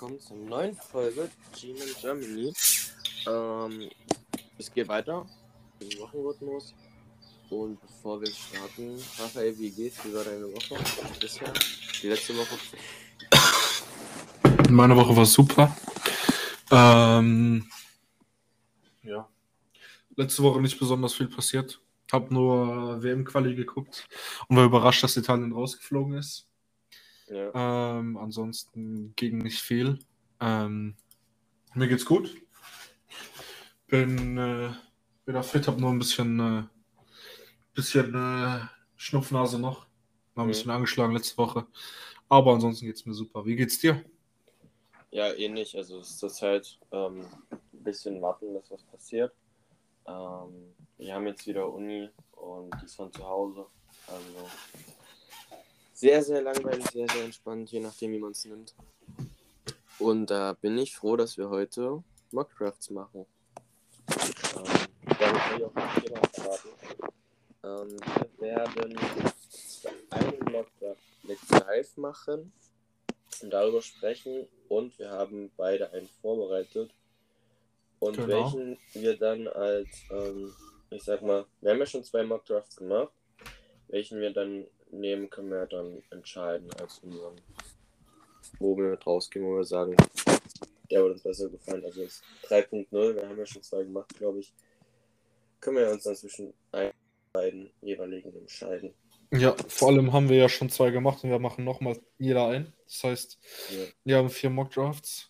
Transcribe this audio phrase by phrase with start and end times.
[0.00, 1.28] willkommen zur neuen Folge
[1.60, 2.52] G-Man Germany.
[3.26, 3.90] Ähm,
[4.56, 5.26] es geht weiter
[5.80, 6.72] im Wochenrhythmus.
[7.50, 10.04] Und bevor wir starten, Raphael, wie geht's?
[10.04, 10.76] Wie war deine Woche
[11.20, 11.52] bisher?
[12.00, 12.56] Die letzte Woche?
[14.70, 15.76] Meine Woche war super.
[16.70, 17.68] Ähm,
[19.02, 19.28] ja.
[20.14, 21.80] Letzte Woche nicht besonders viel passiert.
[22.12, 24.06] Hab nur WM-Quali geguckt
[24.46, 26.48] und war überrascht, dass Italien rausgeflogen ist.
[27.30, 27.98] Ja.
[27.98, 29.98] Ähm, ansonsten ging nicht viel.
[30.40, 30.96] Ähm,
[31.74, 32.36] mir geht's gut.
[33.86, 34.70] Bin äh,
[35.26, 36.62] wieder fit, hab nur ein bisschen, äh,
[37.74, 38.60] bisschen äh,
[38.96, 39.86] Schnupfnase noch.
[40.34, 40.52] War ein Mhm.
[40.52, 41.66] bisschen angeschlagen letzte Woche.
[42.28, 43.46] Aber ansonsten geht's mir super.
[43.46, 44.04] Wie geht's dir?
[45.10, 45.76] Ja, ähnlich.
[45.76, 49.32] Also es ist zurzeit ähm, ein bisschen warten, dass was passiert.
[50.06, 53.66] Ähm, wir haben jetzt wieder Uni und die ist von zu Hause.
[54.06, 54.48] Also
[55.98, 58.72] sehr, sehr langweilig, sehr, sehr entspannt, je nachdem, wie man es nimmt.
[59.98, 63.26] Und da bin ich froh, dass wir heute Mockdrafts machen.
[64.56, 64.64] Ähm,
[65.18, 66.68] damit will ich auch das Thema verraten.
[67.64, 67.96] Ähm,
[68.38, 68.98] wir werden
[70.10, 72.52] einen Mockdraft mit Live machen
[73.42, 76.94] und darüber sprechen und wir haben beide einen vorbereitet
[77.98, 78.28] und Genau.
[78.28, 80.54] welchen wir dann als, ähm,
[80.90, 83.12] ich sag mal, wir haben ja schon zwei Mockdrafts gemacht,
[83.88, 87.36] welchen wir dann nehmen, können wir dann entscheiden als unseren,
[88.58, 89.96] wo wir mit rausgehen, wo wir sagen,
[90.90, 91.84] der wird uns besser gefallen.
[91.84, 94.52] Also jetzt 3.0, wir haben ja schon zwei gemacht, glaube ich,
[95.60, 96.92] können wir uns dann zwischen ein,
[97.32, 98.94] beiden jeweiligen entscheiden.
[99.32, 102.72] Ja, vor allem haben wir ja schon zwei gemacht und wir machen nochmal jeder ein.
[102.86, 103.38] Das heißt,
[103.70, 103.84] Ja.
[104.04, 105.28] wir haben vier Mockdrafts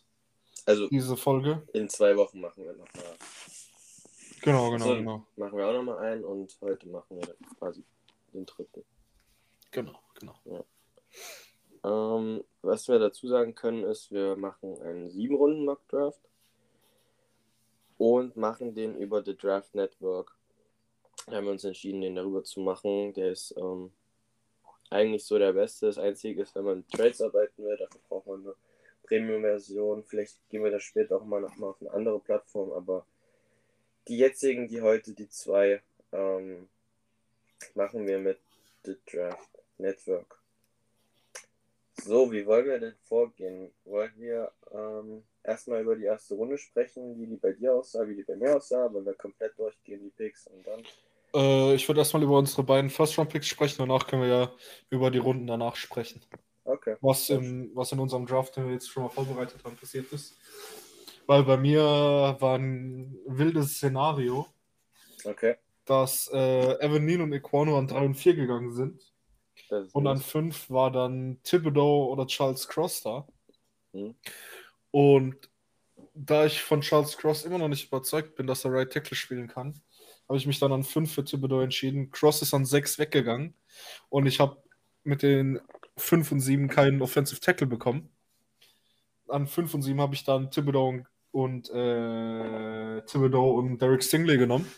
[0.67, 1.63] Also diese Folge.
[1.73, 3.17] in zwei Wochen machen wir nochmal.
[4.43, 4.95] Genau, genau, So.
[4.95, 5.27] genau.
[5.35, 7.83] Machen wir auch nochmal einen und heute machen wir quasi
[8.33, 8.85] den dritten.
[9.71, 10.65] Genau, genau.
[11.85, 16.21] Ähm, was wir dazu sagen können, ist, wir machen einen sieben Runden Mock Draft
[17.99, 20.37] und machen den über The Draft Network.
[21.27, 23.13] Da haben wir uns entschieden, den darüber zu machen.
[23.13, 23.93] Der ist ähm,
[24.91, 25.87] eigentlich so der beste.
[25.87, 28.55] Das Einzige ist, wenn man Trades arbeiten will, dafür braucht man eine
[29.03, 30.05] Premium-Version.
[30.05, 33.07] Vielleicht gehen wir da später auch mal nochmal auf eine andere Plattform, aber
[34.07, 36.69] die jetzigen, die heute, die zwei, ähm,
[37.75, 38.39] machen wir mit
[38.89, 40.41] The Draft Network.
[42.05, 43.71] So, wie wollen wir denn vorgehen?
[43.85, 48.15] Wollen wir ähm, erstmal über die erste Runde sprechen, wie die bei dir aussah, wie
[48.15, 50.83] die bei mir aussah, wollen wir komplett durchgehen, die Picks und dann.
[51.35, 54.53] Äh, ich würde erstmal über unsere beiden First-Round-Picks sprechen, danach können wir ja
[54.89, 56.25] über die Runden danach sprechen.
[56.65, 56.97] Okay.
[57.01, 60.37] Was, im, was in unserem Draft, den wir jetzt schon mal vorbereitet haben, passiert ist.
[61.27, 64.47] Weil bei mir war ein wildes Szenario,
[65.25, 65.57] Okay.
[65.89, 69.01] Dass äh, Evan Neal und Equano an 3 und 4 gegangen sind.
[69.93, 70.27] Und an nice.
[70.27, 73.27] 5 war dann Thibodeau oder Charles Cross da.
[73.93, 74.15] Mhm.
[74.91, 75.51] Und
[76.15, 79.49] da ich von Charles Cross immer noch nicht überzeugt bin, dass er Right Tackle spielen
[79.49, 79.81] kann,
[80.29, 82.11] habe ich mich dann an 5 für Thibodeau entschieden.
[82.11, 83.55] Cross ist an 6 weggegangen
[84.11, 84.63] und ich habe
[85.05, 85.59] mit den
[85.97, 88.11] 5 und 7 keinen Offensive Tackle bekommen.
[89.29, 94.37] An 5 und 7 habe ich dann Thibodeau und, und äh, Thibodeau und Derek Stingley
[94.37, 94.71] genommen.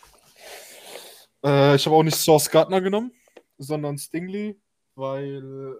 [1.45, 3.13] Äh, ich habe auch nicht Source Gardner genommen,
[3.59, 4.61] sondern Stingley,
[4.95, 5.77] weil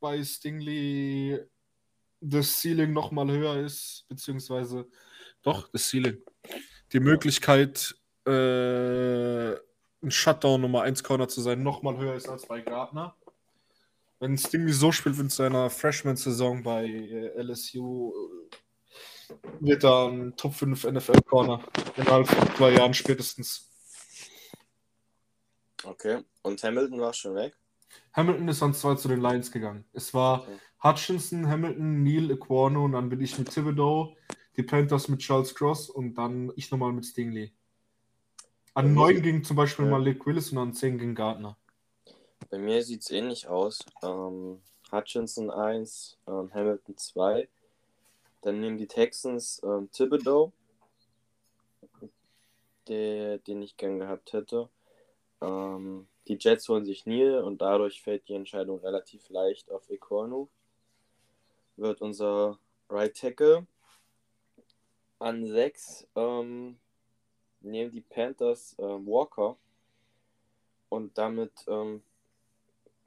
[0.00, 1.38] bei Stingley
[2.20, 4.86] das Ceiling nochmal höher ist, beziehungsweise
[5.42, 6.18] doch, das Ceiling.
[6.92, 7.94] Die Möglichkeit,
[8.26, 13.14] äh, ein Shutdown Nummer 1 Corner zu sein, nochmal höher ist als bei Gardner.
[14.20, 18.12] Wenn Stingley so spielt wie in seiner Freshman-Saison bei äh, LSU,
[19.60, 21.62] wird er ein Top 5 NFL Corner
[21.96, 23.67] innerhalb von zwei Jahren spätestens.
[25.88, 26.22] Okay.
[26.42, 27.56] Und Hamilton war schon weg.
[28.12, 29.84] Hamilton ist an zwei zu den Lions gegangen.
[29.92, 30.58] Es war Okay.
[30.84, 34.14] Hutchinson, Hamilton, Neal, Equano und dann bin ich mit Thibodeau,
[34.56, 37.52] die Panthers mit Charles Cross und dann ich nochmal mit Stingley.
[38.74, 39.90] An 9 muss- ging zum Beispiel ja.
[39.90, 41.56] Malik Willis und an 10 ging Gardner.
[42.50, 43.80] Bei mir sieht es ähnlich aus.
[44.02, 44.60] Ähm,
[44.92, 47.48] Hutchinson 1, ähm, Hamilton 2.
[48.42, 50.52] Dann nehmen die Texans ähm, Thibodeau,
[52.86, 54.68] der, den ich gern gehabt hätte.
[55.40, 60.48] Ähm, die Jets holen sich Neal und dadurch fällt die Entscheidung relativ leicht auf Equanu.
[61.76, 62.58] Wird unser
[62.90, 63.66] Right Tackle.
[65.18, 66.78] An 6 ähm,
[67.60, 69.56] nehmen die Panthers ähm, Walker.
[70.88, 72.02] Und damit ähm,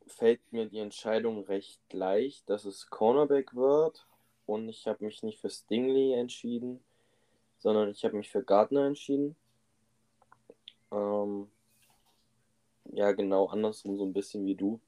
[0.07, 4.05] fällt mir die Entscheidung recht leicht, dass es Cornerback wird.
[4.45, 6.83] Und ich habe mich nicht für Stingley entschieden,
[7.59, 9.35] sondern ich habe mich für Gardner entschieden.
[10.91, 11.49] Ähm,
[12.85, 14.79] ja, genau andersrum, so ein bisschen wie du.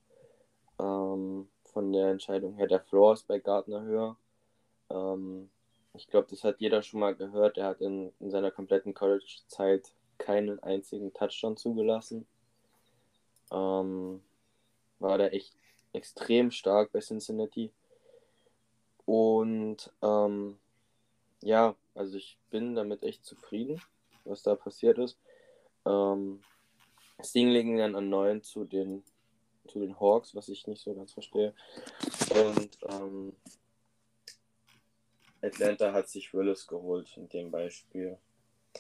[0.80, 4.18] Ähm, von der Entscheidung her, der Floor ist bei Gardner höher.
[4.90, 5.50] Ähm,
[5.94, 7.58] ich glaube, das hat jeder schon mal gehört.
[7.58, 12.26] Er hat in, in seiner kompletten College-Zeit keinen einzigen Touchdown zugelassen.
[13.52, 14.22] Ähm,
[15.00, 15.54] war da echt
[15.92, 17.72] extrem stark bei Cincinnati.
[19.06, 20.58] Und ähm,
[21.42, 23.82] ja, also ich bin damit echt zufrieden,
[24.24, 25.20] was da passiert ist.
[25.86, 26.42] Ähm,
[27.22, 29.04] Sting liegen dann an 9 zu den,
[29.68, 31.54] zu den Hawks, was ich nicht so ganz verstehe.
[32.30, 33.34] Und ähm,
[35.42, 38.18] Atlanta hat sich Willis geholt in dem Beispiel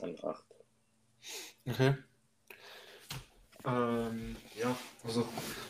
[0.01, 0.45] an 8.
[1.67, 1.95] Okay.
[3.65, 4.75] Ähm, ja,
[5.05, 5.25] also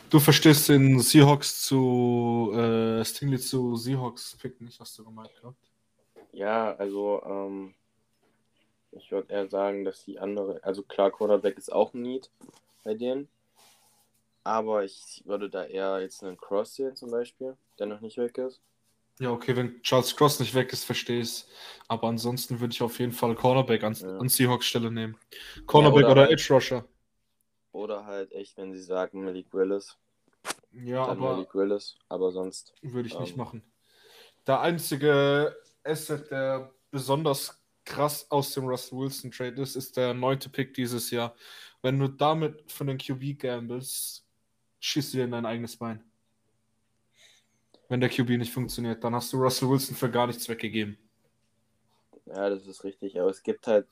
[0.09, 5.71] du verstehst den Seahawks zu äh, Stingley zu Seahawks Pick nicht, hast du gemeint gehabt?
[6.31, 7.75] Ja, also ähm,
[8.97, 12.29] ich würde eher sagen, dass die andere, also klar, Quarterback ist auch ein Need
[12.83, 13.27] bei denen,
[14.43, 18.37] aber ich würde da eher jetzt einen Cross sehen zum Beispiel, der noch nicht weg
[18.37, 18.61] ist.
[19.19, 21.47] Ja, okay, wenn Charles Cross nicht weg ist, verstehe ich es.
[21.87, 24.17] Aber ansonsten würde ich auf jeden Fall Cornerback an, Ja.
[24.17, 25.17] an Seahawks Stelle nehmen.
[25.67, 26.85] Cornerback oder oder, halt- Edge Rusher.
[27.71, 29.97] Oder halt echt, wenn sie sagen Malik Willis,
[30.71, 33.63] Ja, aber Malik Willis, aber sonst, würde ich nicht ähm, machen.
[34.47, 40.49] Der einzige Asset, der besonders krass aus dem Russell Wilson Trade ist, ist der neunte
[40.49, 41.35] Pick dieses Jahr.
[41.81, 44.25] Wenn du damit für den QB gambles,
[44.79, 46.03] schießt du dir in dein eigenes Bein.
[47.89, 50.97] Wenn der QB nicht funktioniert, dann hast du Russell Wilson für gar nichts weggegeben.
[52.25, 53.87] ja, das ist richtig, aber es gibt halt,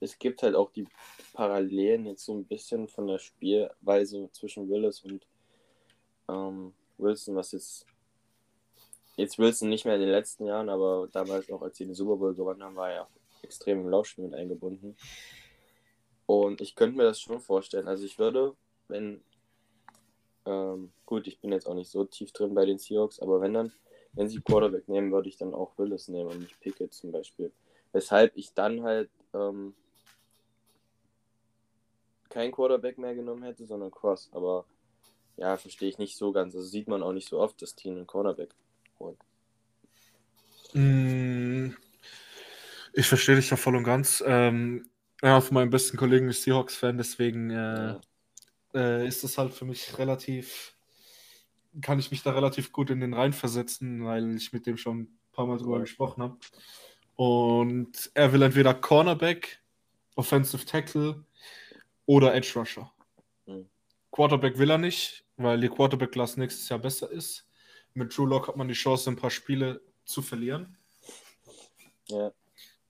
[0.00, 0.86] es gibt halt auch die
[1.32, 5.26] Parallelen jetzt so ein bisschen von der Spielweise zwischen Willis und
[6.28, 7.86] ähm, Wilson, was jetzt,
[9.16, 12.16] jetzt Wilson nicht mehr in den letzten Jahren, aber damals auch, als sie den Super
[12.16, 13.10] Bowl gewonnen haben, war er auch
[13.42, 14.96] extrem im Laufspiel mit eingebunden.
[16.26, 17.86] Und ich könnte mir das schon vorstellen.
[17.86, 18.56] Also ich würde,
[18.88, 19.22] wenn,
[20.46, 23.54] ähm, gut, ich bin jetzt auch nicht so tief drin bei den Seahawks, aber wenn
[23.54, 23.72] dann,
[24.12, 27.52] wenn sie Quarterback nehmen, würde ich dann auch Willis nehmen und nicht Pickett zum Beispiel.
[27.92, 29.74] Weshalb ich dann halt ähm,
[32.30, 34.30] kein Quarterback mehr genommen hätte, sondern Cross.
[34.32, 34.64] Aber
[35.36, 36.54] ja, verstehe ich nicht so ganz.
[36.54, 38.54] Also sieht man auch nicht so oft, dass Team einen Cornerback
[38.98, 39.18] holt.
[40.74, 41.70] Mm,
[42.94, 44.22] Ich verstehe dich ja voll und ganz.
[44.26, 44.88] Ähm,
[45.22, 47.96] ja, von meinem besten Kollegen ist Seahawks-Fan, deswegen äh,
[48.74, 50.76] äh, ist das halt für mich relativ,
[51.80, 55.18] kann ich mich da relativ gut in den reinversetzen, weil ich mit dem schon ein
[55.32, 56.36] paar Mal drüber gesprochen habe.
[57.16, 59.60] Und er will entweder Cornerback,
[60.16, 61.24] Offensive Tackle
[62.06, 62.92] oder Edge Rusher.
[63.46, 63.68] Mhm.
[64.12, 67.43] Quarterback will er nicht, weil die Quarterback-Class nächstes Jahr besser ist.
[67.94, 70.76] Mit Drew Lock hat man die Chance, ein paar Spiele zu verlieren.
[72.08, 72.32] Ja.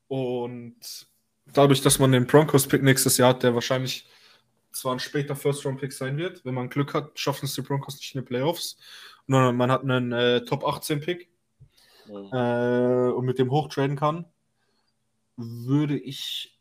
[0.08, 1.06] Und
[1.46, 4.08] dadurch, dass man den Broncos-Pick nächstes Jahr hat, der wahrscheinlich
[4.72, 8.14] zwar ein später First-Round-Pick sein wird, wenn man Glück hat, schaffen es die Broncos nicht
[8.14, 8.76] in die Playoffs.
[9.26, 11.28] Und man hat einen äh, Top-18-Pick
[12.06, 12.30] Mhm.
[12.32, 14.26] äh, und mit dem hochtraden kann,
[15.36, 16.58] würde ich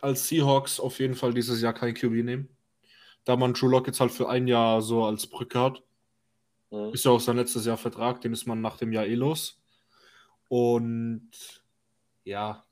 [0.00, 2.48] als Seahawks auf jeden Fall dieses Jahr kein QB nehmen.
[3.24, 5.82] Da man Drew Lock jetzt halt für ein Jahr so als Brücke hat.
[6.70, 6.92] Mhm.
[6.92, 9.60] Ist ja auch sein letztes Jahr Vertrag, den ist man nach dem Jahr eh los.
[10.48, 11.30] Und
[12.24, 12.64] ja,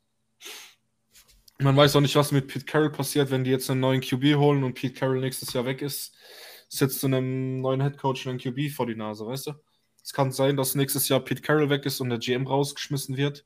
[1.59, 4.37] man weiß auch nicht, was mit Pete Carroll passiert, wenn die jetzt einen neuen QB
[4.37, 6.15] holen und Pete Carroll nächstes Jahr weg ist.
[6.69, 9.53] Setzt du einem neuen Headcoach einen QB vor die Nase, weißt du?
[10.03, 13.45] Es kann sein, dass nächstes Jahr Pete Carroll weg ist und der GM rausgeschmissen wird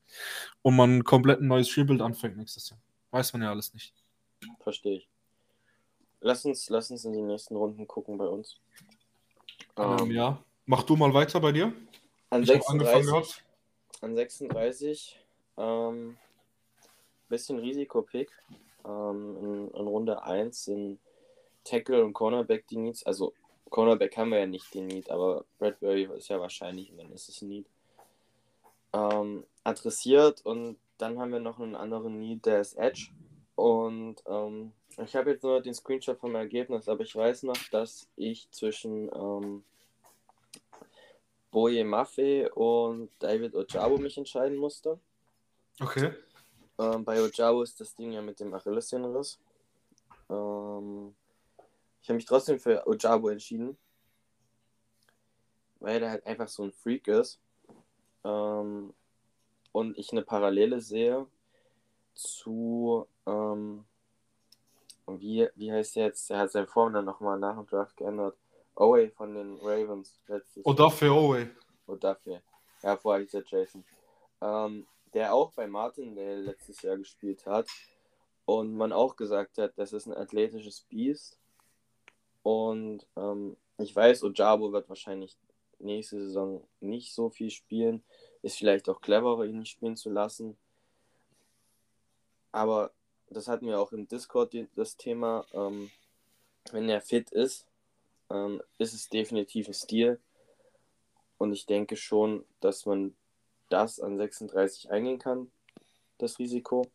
[0.61, 2.79] und man komplett ein neues Rebuild anfängt nächstes Jahr.
[3.11, 3.93] Weiß man ja alles nicht.
[4.61, 5.09] Verstehe ich.
[6.21, 8.61] Lass uns, lass uns in die nächsten Runden gucken bei uns.
[9.77, 10.39] Ähm, ja.
[10.65, 11.73] Mach du mal weiter bei dir.
[12.29, 13.43] An Ich habe angefangen 36, gehabt.
[14.01, 15.19] an 36
[15.57, 16.17] ähm,
[17.29, 18.31] bisschen Risikopick.
[18.85, 20.99] Ähm, in, in Runde 1 sind
[21.63, 23.05] Tackle und Cornerback die Needs.
[23.05, 23.33] Also
[23.69, 27.29] Cornerback haben wir ja nicht den Need, aber Bradbury ist ja wahrscheinlich und dann ist
[27.29, 27.65] es ein Need.
[28.93, 33.09] Ähm, adressiert und dann haben wir noch einen anderen Need, der ist Edge.
[33.55, 38.07] Und ähm, ich habe jetzt nur den Screenshot vom Ergebnis, aber ich weiß noch, dass
[38.15, 39.63] ich zwischen ähm,
[41.51, 44.99] Boye Maffei und David Ojabo mich entscheiden musste.
[45.79, 46.13] Okay.
[46.79, 49.39] Ähm, bei Ojabo ist das Ding ja mit dem Achillessehnenriss.
[50.29, 51.15] Ähm,
[52.01, 53.77] ich habe mich trotzdem für Ojabo entschieden,
[55.79, 57.39] weil er halt einfach so ein Freak ist.
[58.23, 58.93] Ähm,
[59.71, 61.27] und ich eine Parallele sehe
[62.13, 63.85] zu, ähm,
[65.07, 66.29] wie, wie heißt der jetzt?
[66.29, 68.37] Der hat seinen Vornamen nochmal nach dem Draft geändert.
[68.75, 71.49] Owe von den Ravens letztes Und dafür Owe.
[71.85, 72.41] und dafür.
[72.81, 73.83] Ja, vorher hieß er Jason.
[74.41, 77.67] Ähm, der auch bei Martindale letztes Jahr gespielt hat.
[78.45, 81.37] Und man auch gesagt hat, das ist ein athletisches Biest.
[82.41, 85.37] Und ähm, ich weiß, Ojabo wird wahrscheinlich
[85.79, 88.03] nächste Saison nicht so viel spielen.
[88.41, 90.57] Ist vielleicht auch cleverer, ihn nicht spielen zu lassen.
[92.51, 92.91] Aber
[93.33, 95.45] das hatten wir auch im Discord das Thema.
[95.53, 95.91] Ähm,
[96.71, 97.65] wenn er fit ist,
[98.29, 100.19] ähm, ist es definitiv ein Stil.
[101.37, 103.15] Und ich denke schon, dass man
[103.69, 105.51] das an 36 eingehen kann,
[106.17, 106.87] das Risiko.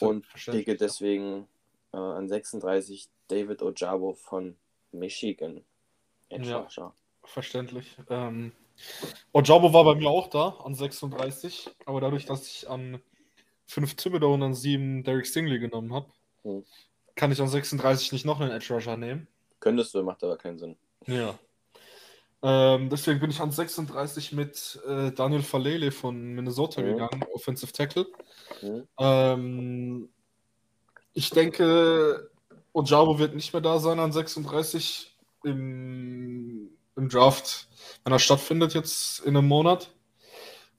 [0.00, 1.48] Und denke deswegen
[1.92, 4.56] äh, an 36 David Ojabo von
[4.92, 5.64] Michigan.
[6.30, 6.68] Ja,
[7.24, 7.96] verständlich.
[8.10, 8.52] Ähm,
[9.32, 13.00] Ojabo war bei mir auch da an 36, aber dadurch, dass ich an
[13.68, 16.10] 5 Thibodeau und an 7 Derek Stingley genommen habe,
[16.42, 16.64] hm.
[17.14, 19.28] kann ich an 36 nicht noch einen Edge Rusher nehmen.
[19.60, 20.76] Könntest du, macht aber keinen Sinn.
[21.06, 21.38] Ja.
[22.40, 26.86] Ähm, deswegen bin ich an 36 mit äh, Daniel Falele von Minnesota mhm.
[26.86, 28.06] gegangen, Offensive Tackle.
[28.62, 28.88] Mhm.
[28.98, 30.08] Ähm,
[31.14, 32.30] ich denke,
[32.72, 37.68] Ojabo wird nicht mehr da sein an 36 im, im Draft,
[38.04, 39.92] wenn er stattfindet jetzt in einem Monat.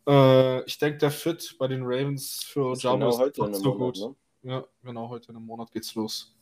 [0.07, 3.95] Äh, ich denke, der Fit bei den Ravens für Ojabo genau ist heute so Monat,
[3.95, 4.15] gut.
[4.43, 4.51] Ne?
[4.51, 6.35] Ja, genau, heute in einem Monat geht's los.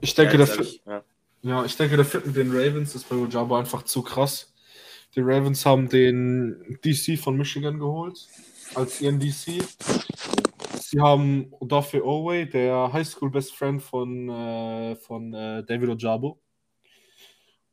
[0.00, 0.82] Ich denke, ja, der Fit.
[0.86, 1.04] Ja.
[1.42, 4.52] Ja, ich denke, der Fit mit den Ravens ist bei Ojabo einfach zu krass.
[5.14, 8.26] Die Ravens haben den DC von Michigan geholt
[8.74, 9.62] als ihren DC.
[10.80, 16.40] Sie haben Odafe Oway, der Highschool Best Friend von, äh, von äh, David Ojabo.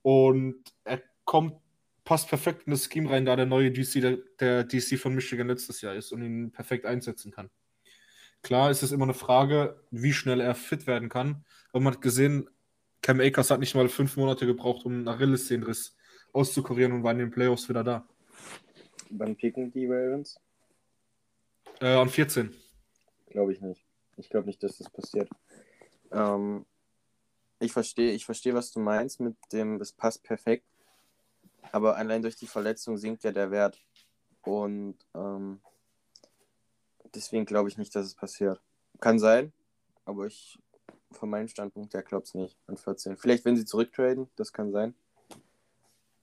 [0.04, 1.56] Und er kommt,
[2.04, 5.48] passt perfekt in das Scheme rein, da der neue DC, der, der DC von Michigan
[5.48, 7.50] letztes Jahr ist und ihn perfekt einsetzen kann.
[8.42, 11.46] Klar ist es immer eine Frage, wie schnell er fit werden kann.
[11.72, 12.50] Aber man hat gesehen,
[13.02, 15.96] Cam Akers hat nicht mal fünf Monate gebraucht, um einen Achillessehnenriss
[16.34, 18.08] auszukurieren und war in den Playoffs wieder da.
[19.10, 20.40] Wann picken die Ravens?
[21.80, 22.54] Äh, an 14.
[23.30, 23.86] Glaube ich nicht.
[24.18, 25.30] Ich glaube nicht, dass das passiert.
[26.12, 26.66] Ähm,
[27.60, 30.66] ich verstehe, ich verstehe, was du meinst mit dem, es passt perfekt.
[31.72, 33.82] Aber allein durch die Verletzung sinkt ja der Wert.
[34.42, 35.62] Und ähm,
[37.16, 38.62] deswegen glaube ich nicht, dass es passiert.
[39.00, 39.54] Kann sein,
[40.06, 40.60] aber ich
[41.12, 43.18] von meinem Standpunkt her glaube es nicht an 14.
[43.18, 44.96] Vielleicht, wenn sie zurücktraden, das kann sein.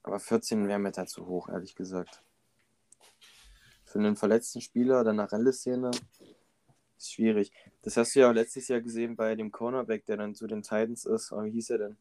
[0.02, 2.22] Aber 14 wäre mir da zu hoch, ehrlich gesagt.
[3.84, 5.90] Für einen verletzten Spieler, dann nach Rallye-Szene,
[6.96, 7.52] ist schwierig.
[7.82, 10.62] Das hast du ja auch letztes Jahr gesehen bei dem Cornerback, der dann zu den
[10.62, 11.32] Titans ist.
[11.32, 11.96] Wie hieß er denn?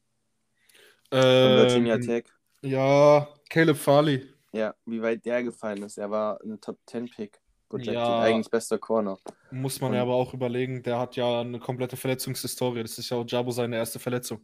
[1.11, 2.25] Ähm, Von Virginia Tech.
[2.61, 4.27] Ja, Caleb Farley.
[4.51, 5.97] Ja, wie weit der gefallen ist.
[5.97, 7.39] Er war ein Top 10 Pick
[7.69, 7.93] projected.
[7.93, 9.17] Ja, eigentlich bester Corner.
[9.51, 12.81] Muss man Und, ja aber auch überlegen, der hat ja eine komplette Verletzungshistorie.
[12.81, 14.41] Das ist ja auch Jabo seine erste Verletzung.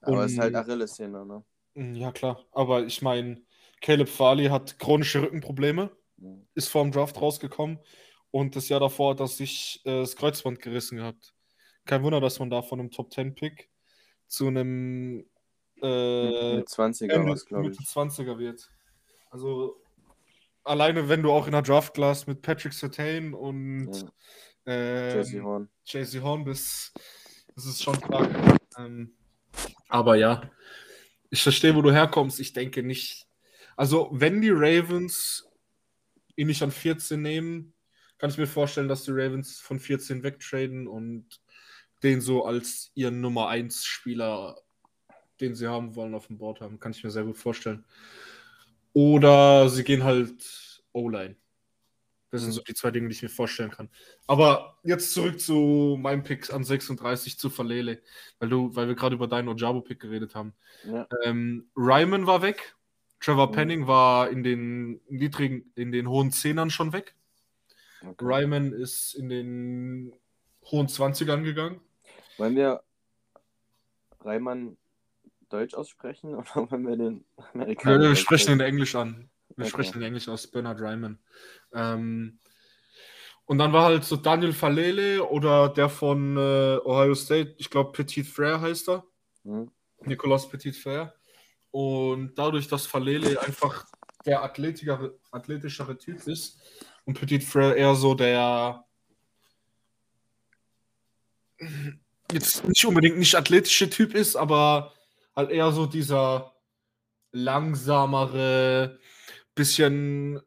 [0.00, 1.44] Aber es ist halt Achilles-Szene, ne?
[1.74, 2.44] Mm, ja, klar.
[2.52, 3.42] Aber ich meine,
[3.80, 6.46] Caleb Farley hat chronische Rückenprobleme, mhm.
[6.54, 7.78] ist vor dem Draft rausgekommen
[8.30, 11.34] und das Jahr davor hat er sich äh, das Kreuzband gerissen gehabt.
[11.84, 13.70] Kein Wunder, dass man da von einem Top 10 Pick
[14.26, 15.24] zu einem
[15.82, 17.78] äh, 20er, was, glaube ich.
[17.78, 18.70] 20er wird.
[19.30, 19.80] Also
[20.68, 24.12] alleine wenn du auch in der Draft Class mit Patrick Sertain und ja.
[24.66, 25.68] ähm, JC Horn.
[26.22, 26.92] Horn bist,
[27.54, 28.28] das ist schon klar.
[28.78, 29.12] Ähm,
[29.88, 30.50] aber ja,
[31.30, 32.38] ich verstehe, wo du herkommst.
[32.40, 33.26] Ich denke nicht.
[33.76, 35.46] Also, wenn die Ravens
[36.36, 37.74] ihn nicht an 14 nehmen,
[38.18, 41.26] kann ich mir vorstellen, dass die Ravens von 14 wegtraden und
[42.02, 44.60] den so als ihren Nummer 1 Spieler,
[45.40, 46.80] den sie haben wollen, auf dem Board haben.
[46.80, 47.84] Kann ich mir sehr gut vorstellen.
[48.92, 51.36] Oder sie gehen halt O-Line.
[52.30, 53.88] Das sind so die zwei Dinge, die ich mir vorstellen kann.
[54.26, 58.02] Aber jetzt zurück zu meinem Pick an 36 zu Verlele,
[58.38, 60.52] weil du, weil wir gerade über deinen Ojabo-Pick geredet haben.
[60.84, 61.06] Ja.
[61.24, 62.74] Ähm, Ryman war weg.
[63.20, 67.14] Trevor Penning war in den niedrigen, in den hohen Zehnern schon weg.
[68.02, 68.24] Okay.
[68.24, 70.12] Ryman ist in den
[70.70, 71.80] hohen 20ern gegangen.
[72.36, 72.82] Wollen wir
[74.20, 74.76] Reimann
[75.48, 78.02] Deutsch aussprechen oder wollen wir den Amerikaner?
[78.02, 79.30] Ja, wir sprechen ihn Englisch an.
[79.56, 79.70] Wir okay.
[79.70, 81.18] sprechen in Englisch aus Bernard Ryman.
[81.72, 82.38] Ähm,
[83.46, 87.92] und dann war halt so Daniel Falele oder der von äh, Ohio State, ich glaube
[87.92, 89.04] Petit Frere heißt er.
[89.44, 89.70] Mhm.
[90.04, 91.14] Nicolas Petit Frere.
[91.70, 93.86] Und dadurch, dass Falele einfach
[94.26, 96.60] der athletischere Typ ist
[97.04, 98.84] und Petit Frere eher so der
[102.32, 104.92] jetzt nicht unbedingt nicht athletische Typ ist, aber
[105.38, 106.52] halt eher so dieser
[107.30, 108.98] langsamere,
[109.54, 110.40] bisschen,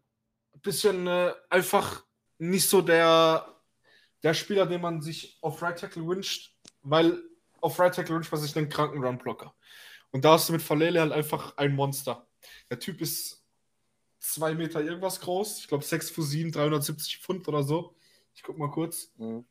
[0.62, 2.04] bisschen äh, einfach
[2.40, 3.46] nicht so der,
[4.22, 7.24] der Spieler, den man sich auf Right Tackle wünscht, weil
[7.62, 9.56] auf Right Tackle wünscht man sich einen kranken Run-Blocker.
[10.12, 12.28] Und da hast du mit Falele halt einfach ein Monster.
[12.70, 13.46] Der Typ ist
[14.20, 15.60] zwei Meter irgendwas groß.
[15.60, 17.96] Ich glaube 6 Fuß 7, 370 Pfund oder so.
[18.36, 19.14] Ich guck mal kurz.
[19.16, 19.46] Mhm.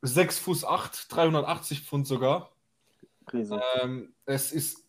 [0.00, 2.56] 6 Fuß 8, 380 Pfund sogar.
[3.82, 4.85] Ähm, es ist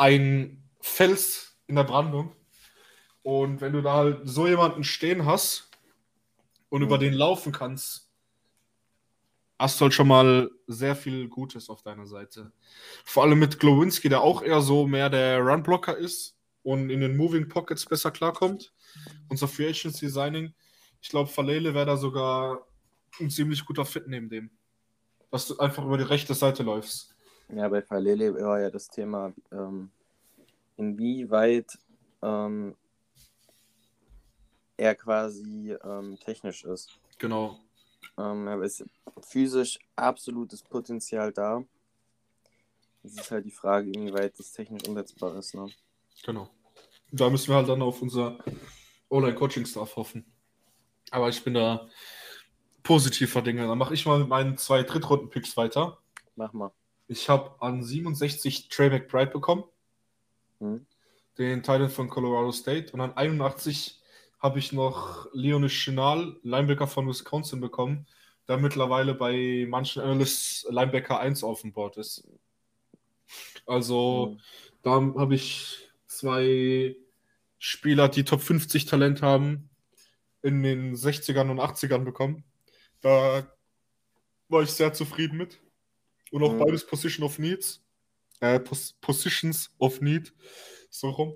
[0.00, 2.34] ein Fels in der Brandung.
[3.22, 5.70] Und wenn du da halt so jemanden stehen hast
[6.70, 6.86] und Mhm.
[6.86, 8.10] über den laufen kannst,
[9.58, 12.50] hast du halt schon mal sehr viel Gutes auf deiner Seite.
[13.04, 17.16] Vor allem mit Glowinski, der auch eher so mehr der Runblocker ist und in den
[17.18, 18.72] Moving Pockets besser klarkommt.
[19.28, 20.54] Unser Free Agency Signing.
[21.02, 22.66] Ich glaube, Falele wäre da sogar
[23.20, 24.50] ein ziemlich guter Fit neben dem.
[25.30, 27.09] Dass du einfach über die rechte Seite läufst.
[27.54, 29.90] Ja, bei Falele war ja das Thema, ähm,
[30.76, 31.78] inwieweit
[32.22, 32.76] ähm,
[34.76, 36.98] er quasi ähm, technisch ist.
[37.18, 37.58] Genau.
[38.16, 38.84] Ähm, er ist
[39.22, 41.62] physisch absolutes Potenzial da.
[43.02, 45.54] Es ist halt die Frage, inwieweit das technisch umsetzbar ist.
[45.54, 45.68] Ne?
[46.24, 46.50] Genau.
[47.10, 48.38] Da müssen wir halt dann auf unser
[49.10, 50.24] Online-Coaching-Staff hoffen.
[51.10, 51.88] Aber ich bin da
[52.82, 53.66] positiver Dinge.
[53.66, 55.98] Dann mache ich mal mit meinen zwei Drittrunden-Picks weiter.
[56.36, 56.70] Mach mal.
[57.10, 59.64] Ich habe an 67 Trey McBride bekommen,
[60.60, 60.86] Hm?
[61.38, 62.92] den Titan von Colorado State.
[62.92, 64.00] Und an 81
[64.38, 68.06] habe ich noch Leonis Chenal, Linebacker von Wisconsin, bekommen,
[68.46, 72.28] der mittlerweile bei manchen Analysts Linebacker 1 auf dem Board ist.
[73.66, 74.40] Also, Hm.
[74.82, 76.94] da habe ich zwei
[77.58, 79.68] Spieler, die Top 50 Talent haben,
[80.42, 82.44] in den 60ern und 80ern bekommen.
[83.00, 83.50] Da
[84.48, 85.58] war ich sehr zufrieden mit.
[86.30, 86.58] Und auch Mhm.
[86.58, 87.82] beides Position of Needs.
[88.40, 90.32] Äh, Pos Positions of Need.
[90.90, 91.34] So rum.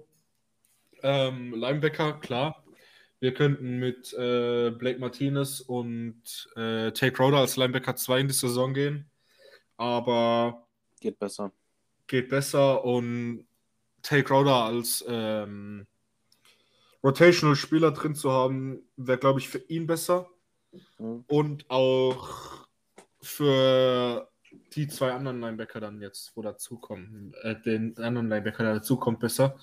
[1.03, 2.65] Ähm, Linebacker, klar.
[3.21, 8.35] Wir könnten mit äh, Blake Martinez und äh, Tay Crowder als Linebacker 2 in die
[8.35, 9.11] Saison gehen.
[9.77, 10.67] Aber
[11.01, 11.53] Geht besser.
[12.07, 13.47] geht besser und
[14.03, 15.87] Tay Crowder als ähm,
[17.03, 20.29] Rotational Spieler drin zu haben, wäre, glaube ich, für ihn besser
[20.97, 21.25] Hm?
[21.29, 22.67] und auch
[23.23, 24.29] für
[24.77, 29.57] die zwei anderen Linebacker dann jetzt, wo dazukommen, äh, den anderen Linebacker, der dazukommt, besser.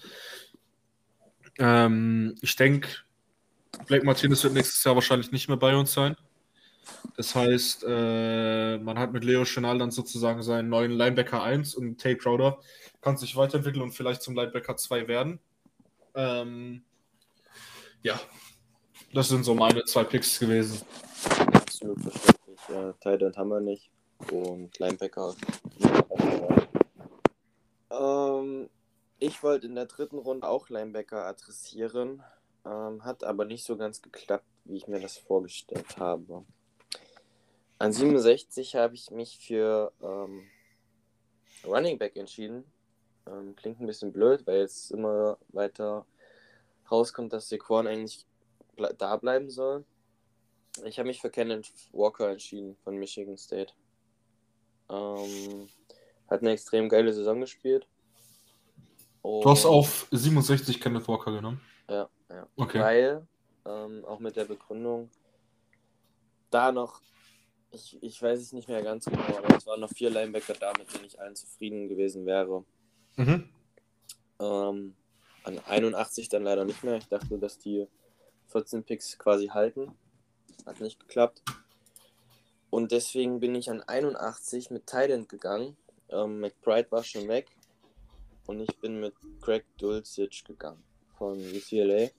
[1.59, 2.89] Ähm, ich denke,
[3.87, 6.15] Blake Martinez wird nächstes Jahr wahrscheinlich nicht mehr bei uns sein.
[7.15, 11.99] Das heißt, äh, man hat mit Leo Chenal dann sozusagen seinen neuen Linebacker 1 und
[11.99, 12.59] Tay Crowder
[13.01, 15.39] kann sich weiterentwickeln und vielleicht zum Linebacker 2 werden.
[16.15, 16.83] Ähm,
[18.03, 18.19] ja,
[19.13, 20.81] das sind so meine zwei Picks gewesen.
[21.53, 22.59] Absolut verständlich.
[22.69, 23.89] Ja, Titan haben wir nicht.
[24.31, 25.35] Und Linebacker.
[27.89, 28.69] Ähm,
[29.19, 32.23] ich wollte in der dritten Runde auch Linebacker adressieren.
[32.65, 36.43] Ähm, hat aber nicht so ganz geklappt, wie ich mir das vorgestellt habe.
[37.79, 40.43] An 67 habe ich mich für ähm,
[41.65, 42.63] Running Back entschieden.
[43.27, 46.05] Ähm, klingt ein bisschen blöd, weil jetzt immer weiter
[46.89, 48.25] rauskommt, dass Sequan eigentlich
[48.97, 49.85] da bleiben soll.
[50.85, 53.73] Ich habe mich für Kenneth Walker entschieden von Michigan State.
[54.91, 55.67] Ähm,
[56.29, 57.87] hat eine extrem geile Saison gespielt.
[59.23, 61.61] Du hast Und- auf 67 Kenneth Walker genommen.
[61.89, 62.47] Ja, ja.
[62.55, 62.79] Okay.
[62.79, 63.27] Weil,
[63.65, 65.09] ähm, auch mit der Begründung,
[66.49, 67.01] da noch,
[67.71, 70.73] ich, ich weiß es nicht mehr ganz genau, aber es waren noch vier Linebacker da,
[70.77, 72.65] mit denen ich allen zufrieden gewesen wäre.
[73.15, 73.49] Mhm.
[74.39, 74.95] Ähm,
[75.43, 76.97] an 81 dann leider nicht mehr.
[76.97, 77.87] Ich dachte, dass die
[78.47, 79.91] 14 Picks quasi halten.
[80.65, 81.43] Hat nicht geklappt.
[82.71, 85.77] Und deswegen bin ich an 81 mit Thailand gegangen.
[86.09, 87.47] Ähm, McBride war schon weg.
[88.47, 90.81] Und ich bin mit Craig Dulcich gegangen
[91.17, 92.09] von UCLA.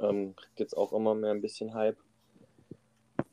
[0.00, 1.96] Ähm, kriegt jetzt auch immer mehr ein bisschen Hype.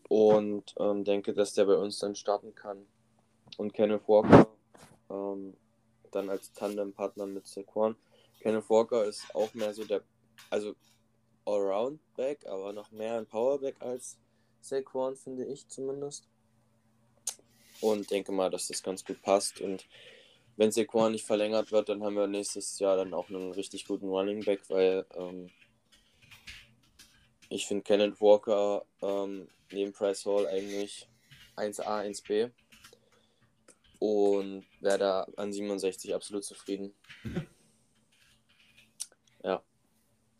[0.07, 2.85] Und ähm, denke, dass der bei uns dann starten kann.
[3.57, 4.47] Und Kenneth Walker
[5.09, 5.57] ähm,
[6.11, 7.95] dann als Tandempartner mit Saquon.
[8.39, 10.03] Kenneth Walker ist auch mehr so der,
[10.51, 10.75] also
[11.45, 14.19] Allround-Back, aber noch mehr ein Powerback als
[14.63, 16.27] Saquon, finde ich zumindest.
[17.81, 19.59] Und denke mal, dass das ganz gut passt.
[19.59, 19.85] Und
[20.55, 24.07] wenn Saquon nicht verlängert wird, dann haben wir nächstes Jahr dann auch einen richtig guten
[24.07, 25.49] Running Back, weil ähm,
[27.49, 31.09] ich finde Kenneth Walker ähm, neben Price Hall eigentlich
[31.57, 32.51] 1A, 1B.
[33.99, 36.93] Und wäre da an 67 absolut zufrieden.
[39.43, 39.61] ja,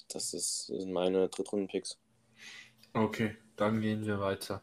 [0.10, 1.98] das, ist, das sind meine Drittrunden-Picks.
[2.94, 4.62] Okay, dann gehen wir weiter.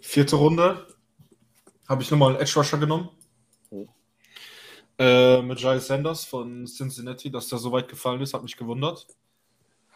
[0.00, 0.86] Vierte Runde
[1.88, 3.10] habe ich nochmal einen Edge Rusher genommen.
[3.70, 3.88] Mhm.
[4.98, 9.06] Äh, mit Giles Sanders von Cincinnati, dass der so weit gefallen ist, hat mich gewundert.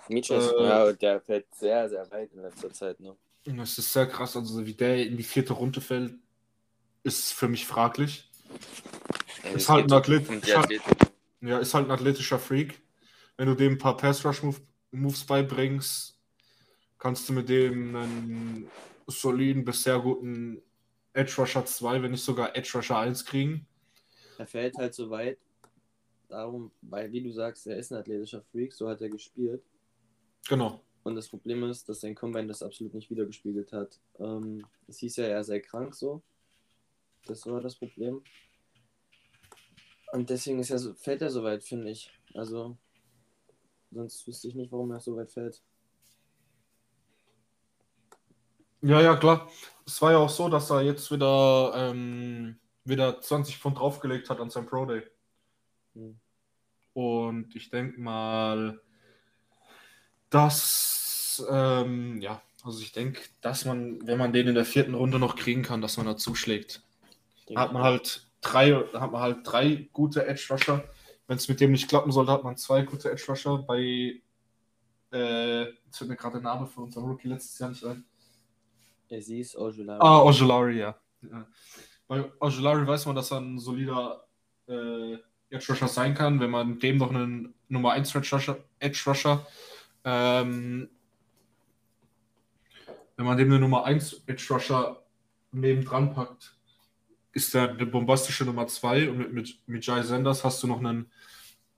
[0.09, 3.01] Mitch ist, Äh, ja, der fällt sehr, sehr weit in letzter Zeit.
[3.01, 3.17] Ne?
[3.45, 6.15] Das ist sehr krass, also wie der in die vierte Runde fällt,
[7.03, 8.29] ist für mich fraglich.
[9.45, 11.49] Ja, Ist halt ein Athlet- Um.
[11.49, 12.83] Ja, ist halt ein athletischer Freak.
[13.39, 16.19] Wenn du dem ein paar Pass-Rush-Moves beibringst,
[17.01, 18.71] kannst du mit dem einen
[19.09, 20.63] soliden bis sehr guten
[21.13, 23.67] Edge Rusher 2, wenn nicht sogar Edge Rusher 1 kriegen.
[24.39, 25.39] Er fällt halt so weit.
[26.29, 29.65] Darum, weil, wie du sagst, er ist ein athletischer Freak, so hat er gespielt.
[30.49, 30.81] Genau.
[31.03, 33.99] Und das Problem ist, dass sein Combine das absolut nicht wiedergespiegelt hat.
[34.21, 36.23] Ähm, es hieß ja, er sei krank so.
[37.27, 38.23] Das war das Problem.
[40.13, 42.13] Und deswegen ist er so, fällt er so weit, finde ich.
[42.35, 42.77] Also,
[43.91, 45.63] sonst wüsste ich nicht, warum er so weit fällt.
[48.83, 49.49] Ja, ja, klar.
[49.87, 54.41] Es war ja auch so, dass er jetzt wieder, ähm, wieder 20 Pfund draufgelegt hat
[54.41, 55.03] an seinem Pro Day.
[56.93, 58.81] Und ich denke mal,
[60.31, 65.19] dass, ähm, ja, also ich denke, dass man, wenn man den in der vierten Runde
[65.19, 66.83] noch kriegen kann, dass man da zuschlägt.
[67.55, 70.85] Hat man halt drei, hat man halt drei gute Edge Rusher.
[71.27, 73.59] Wenn es mit dem nicht klappen sollte, hat man zwei gute Edge Rusher.
[73.59, 74.21] Bei,
[75.13, 78.05] äh, jetzt fällt mir gerade der Name von unserem Rookie letztes Jahr nicht ein.
[79.11, 80.01] Aziz Ojulari.
[80.01, 80.97] Ah, Ojulari, ja.
[81.23, 81.47] ja.
[82.07, 84.25] Bei Ojulari weiß man, dass er ein solider
[84.69, 85.15] äh,
[85.51, 89.47] Edge Rusher sein kann, wenn man dem noch einen Nummer 1 Edge Rusher, Edge Rusher
[90.05, 90.89] ähm,
[93.17, 95.03] wenn man dem eine Nummer 1 Edge Rusher
[95.53, 96.57] nebendran packt,
[97.33, 100.79] ist der eine bombastische Nummer 2 und mit, mit, mit Jai Sanders hast du noch
[100.79, 101.11] einen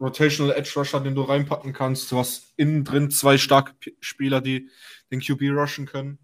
[0.00, 2.10] Rotational Edge Rusher, den du reinpacken kannst.
[2.10, 4.68] Du hast innen drin zwei starke Spieler, die
[5.10, 6.18] den QB rushen können.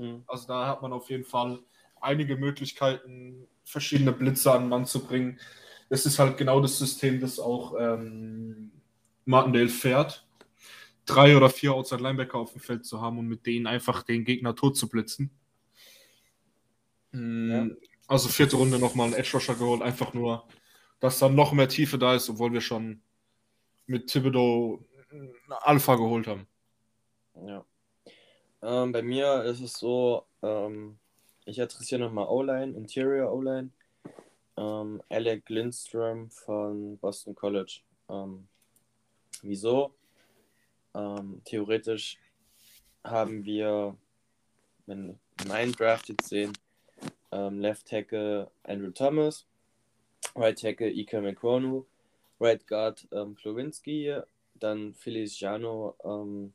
[0.00, 0.24] Hm.
[0.26, 1.60] Also da hat man auf jeden Fall
[2.00, 5.38] einige Möglichkeiten, verschiedene Blitze an den Mann zu bringen.
[5.90, 8.72] Das ist halt genau das System, das auch ähm,
[9.26, 10.26] Martindale fährt.
[11.04, 14.24] Drei oder vier Outside Linebacker auf dem Feld zu haben und mit denen einfach den
[14.24, 15.30] Gegner tot zu blitzen.
[17.12, 17.66] Mm, Ja.
[18.08, 20.44] Also vierte Runde nochmal einen Edge Rusher geholt, einfach nur,
[20.98, 23.02] dass dann noch mehr Tiefe da ist, obwohl wir schon
[23.86, 24.84] mit Thibodeau
[25.62, 26.46] Alpha geholt haben.
[27.46, 27.64] Ja.
[28.62, 30.98] Ähm, bei mir ist es so, ähm,
[31.46, 33.70] ich adressiere nochmal O-Line, Interior O-Line.
[34.56, 37.80] Ähm, Alec Lindstrom von Boston College.
[38.10, 38.46] Ähm,
[39.42, 39.94] wieso?
[40.94, 42.18] Ähm, theoretisch
[43.02, 43.96] haben wir,
[44.86, 45.18] wenn
[45.48, 46.52] meinen Draft jetzt sehen,
[47.32, 49.46] ähm, Left Tackle Andrew Thomas,
[50.34, 51.86] Right Tackle Ike McConu,
[52.38, 54.20] Right Guard ähm, Klowinski,
[54.54, 56.52] dann Feliciano ähm,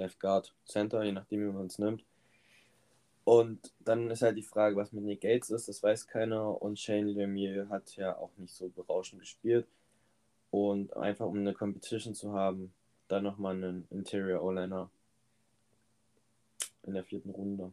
[0.00, 2.04] Left Guard, Center, je nachdem, wie man es nimmt.
[3.24, 6.60] Und dann ist halt die Frage, was mit Nick Gates ist, das weiß keiner.
[6.60, 9.66] Und Shane Lemieux hat ja auch nicht so berauschend gespielt.
[10.50, 12.72] Und einfach um eine Competition zu haben,
[13.08, 14.90] dann nochmal einen Interior O-Liner
[16.82, 17.72] in der vierten Runde.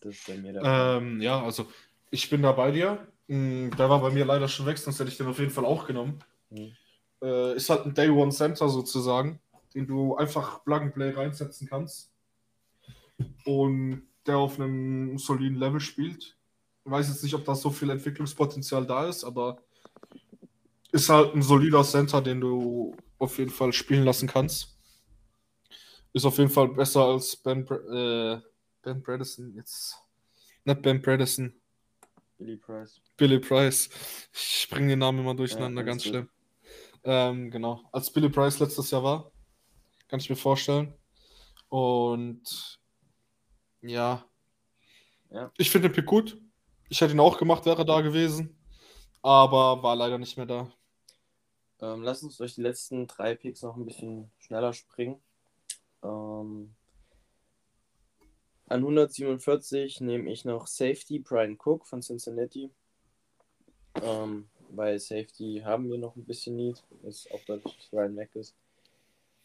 [0.00, 0.62] Das ist bei mir der.
[0.64, 1.66] Ähm, ja, also
[2.10, 3.06] ich bin da bei dir.
[3.28, 5.64] Mm, Der war bei mir leider schon weg, sonst hätte ich den auf jeden Fall
[5.64, 6.18] auch genommen.
[6.50, 6.72] Hm.
[7.22, 9.40] Äh, ist halt ein Day One Center sozusagen,
[9.74, 12.12] den du einfach Plug and Play reinsetzen kannst.
[13.44, 16.36] Und der auf einem soliden Level spielt.
[16.84, 19.62] Ich weiß jetzt nicht, ob da so viel Entwicklungspotenzial da ist, aber
[20.92, 24.76] ist halt ein solider Center, den du auf jeden Fall spielen lassen kannst.
[26.12, 28.40] Ist auf jeden Fall besser als Ben, äh,
[28.82, 29.54] Ben Bredesen.
[29.54, 29.96] Jetzt.
[30.64, 31.60] Nicht Ben Bredesen.
[32.38, 33.00] Billy Price.
[33.16, 33.88] Billy Price.
[34.32, 36.28] Ich bringe den Namen immer durcheinander, Ja, ganz schlimm.
[37.06, 37.82] Ähm, genau.
[37.92, 39.30] Als Billy Price letztes Jahr war,
[40.08, 40.92] kann ich mir vorstellen.
[41.68, 42.80] Und
[43.80, 44.24] ja.
[45.30, 45.52] Ja.
[45.56, 46.36] Ich finde den Pick gut.
[46.88, 48.58] Ich hätte ihn auch gemacht, wäre er da gewesen.
[49.22, 50.72] Aber war leider nicht mehr da.
[51.80, 55.22] Ähm, lass uns durch die letzten drei Picks noch ein bisschen schneller springen.
[56.02, 56.74] Ähm,
[58.66, 62.72] an 147 nehme ich noch Safety Brian Cook von Cincinnati.
[64.02, 66.82] Ähm, bei Safety haben wir noch ein bisschen Need.
[67.04, 68.54] Ist auch dadurch, dass Ryan Mack ist.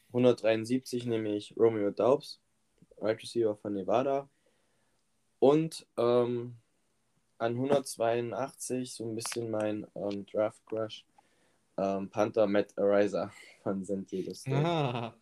[0.09, 2.39] 173 nehme ich Romeo Daubs,
[2.99, 4.27] Right Receiver von Nevada.
[5.39, 6.55] Und ähm,
[7.37, 11.05] an 182 so ein bisschen mein ähm, Draft Crush.
[11.77, 13.31] Ähm, Panther Matt Ariza
[13.63, 14.55] von San Diego State.
[14.65, 15.15] Ah.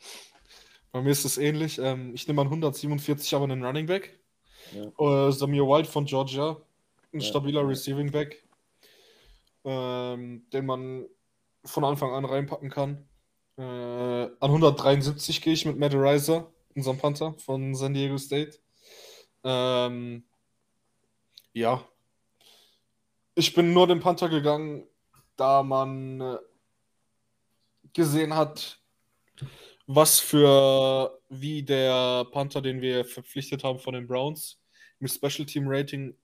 [0.91, 1.77] Bei mir ist es ähnlich.
[1.77, 4.19] Ähm, ich nehme an 147 aber einen Running Back.
[4.73, 5.27] Ja.
[5.27, 6.57] Äh, Samir White von Georgia.
[7.13, 7.27] Ein Ja.
[7.27, 8.43] stabiler Receiving Back.
[9.65, 11.05] Ähm, den man
[11.65, 13.07] von Anfang an reinpacken kann.
[13.57, 18.57] Äh, an 173 gehe ich mit Matt Ariza, unserem Panther von San Diego State.
[19.43, 20.23] Ähm,
[21.53, 21.85] ja.
[23.35, 24.87] Ich bin nur den Panther gegangen,
[25.35, 26.37] da man äh,
[27.93, 28.79] gesehen hat,
[29.87, 34.59] was für, wie der Panther, den wir verpflichtet haben von den Browns,
[34.99, 36.15] mit Special Team Rating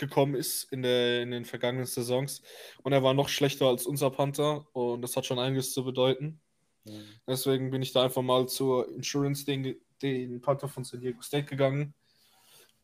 [0.00, 2.42] gekommen ist in, der, in den vergangenen Saisons.
[2.82, 6.40] Und er war noch schlechter als unser Panther und das hat schon einiges zu bedeuten.
[6.84, 7.04] Mhm.
[7.28, 11.44] Deswegen bin ich da einfach mal zur Insurance den, den Panther von San Diego State
[11.44, 11.94] gegangen.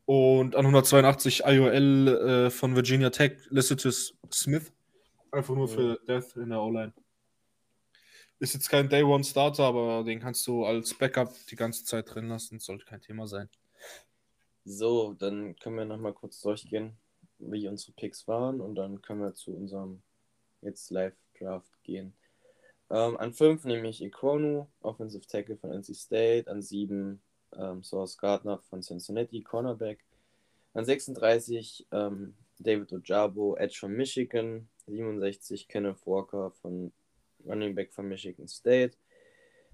[0.05, 4.73] Und an 182 IOL äh, von Virginia Tech Licitus Smith.
[5.33, 6.93] Einfach nur für Death in der O-Line.
[8.39, 12.15] Ist jetzt kein Day One Starter, aber den kannst du als Backup die ganze Zeit
[12.15, 12.61] drin lassen.
[12.61, 13.49] Sollte kein Thema sein.
[14.65, 16.97] So, dann können wir nochmal kurz durchgehen,
[17.39, 20.03] wie unsere Picks waren und dann können wir zu unserem
[20.63, 22.15] jetzt Live-Draft gehen.
[22.91, 26.51] Ähm, an 5 nehme ich Equonu, Offensive Tackle von NC State.
[26.51, 27.21] An 7
[27.57, 30.05] ähm, Source Gardner von Cincinnati, Cornerback.
[30.75, 34.69] An 36 ähm, David Ojabo, Edge von Michigan.
[34.87, 36.93] 67 Kenneth Walker von
[37.45, 38.97] Running Back von Michigan State.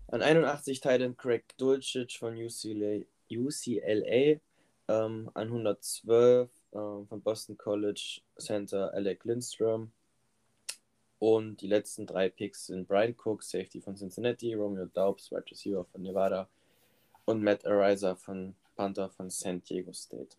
[0.08, 3.04] An 81 Titan Craig Dulcich von UCLA.
[3.30, 4.40] UCLA
[4.88, 9.92] ähm, an 112 ähm, von Boston College Center Alec Lindstrom.
[11.18, 15.84] Und die letzten drei Picks sind Brian Cook, Safety von Cincinnati, Romeo Daubs, Wide Receiver
[15.84, 16.48] von Nevada
[17.26, 20.36] und Matt Ariza von Panther von San Diego State.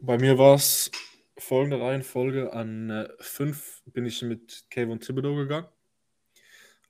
[0.00, 0.90] Bei mir war es
[1.38, 2.52] folgende Reihenfolge.
[2.52, 5.68] An 5 äh, bin ich mit Kevin Thibodeau gegangen.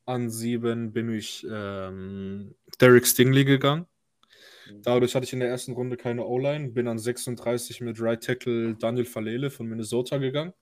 [0.05, 3.87] An 7 bin ich ähm, Derek Stingley gegangen.
[4.83, 6.71] Dadurch hatte ich in der ersten Runde keine O-Line.
[6.71, 10.53] Bin an 36 mit Right Tackle Daniel Falele von Minnesota gegangen.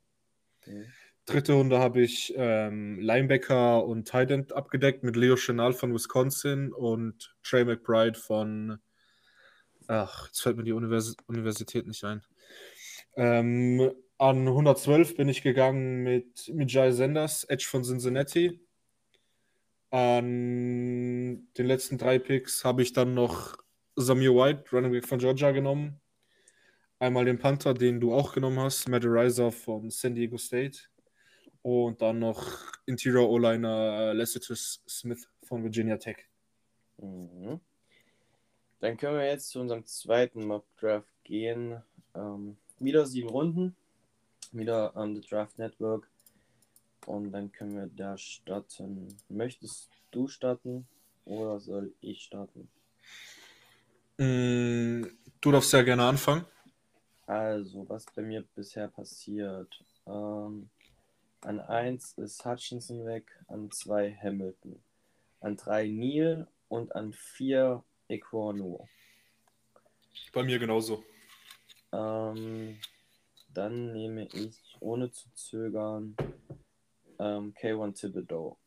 [0.67, 0.87] Mhm.
[1.27, 6.73] Dritte Runde habe ich ähm, Linebacker und Tight End abgedeckt mit Leo Chenal von Wisconsin
[6.73, 8.79] und Trey McBride von.
[9.89, 12.23] Ach, jetzt fällt mir die Univers Universität nicht ein.
[13.17, 18.61] Ähm, an 112 bin ich gegangen mit, mit Jai Sanders, Edge von Cincinnati.
[19.91, 23.57] An den letzten drei Picks habe ich dann noch
[23.97, 25.99] Samir White, Running Back von Georgia, genommen.
[26.99, 30.81] Einmal den Panther, den du auch genommen hast, Matt Ariza von San Diego State.
[31.63, 32.43] Und dann noch
[32.85, 36.19] Interior O-Liner äh, Lecitus Smith von Virginia Tech.
[36.99, 37.61] Mhm.
[38.81, 41.83] Dann können wir jetzt zu unserem zweiten Mock Draft gehen.
[42.15, 43.75] Ähm, wieder sieben Runden.
[44.53, 46.09] Wieder an um, The Draft Network.
[47.07, 49.09] Und dann können wir da starten.
[49.29, 50.87] Möchtest du starten
[51.25, 52.69] oder soll ich starten?
[54.19, 55.05] Mm,
[55.41, 56.47] du darfst ja gerne anfangen.
[57.27, 59.85] Also, was bei mir bisher passiert.
[60.07, 60.71] Ähm,
[61.43, 64.81] an 1 ist Hutchinson weg, an 2 Hamilton,
[65.41, 68.89] an 3 Neil und an 4 Equano.
[70.33, 71.05] Bei mir genauso.
[71.93, 72.79] Ähm,
[73.49, 76.17] dann nehme ich, ohne zu zögern,
[77.19, 78.59] ähm, K1 Thibodeau.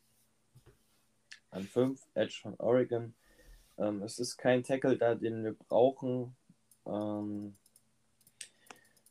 [1.52, 3.14] An 5 Edge von Oregon.
[3.80, 6.36] Ähm, es ist kein Tackle da, den wir brauchen.
[6.86, 7.56] Ähm,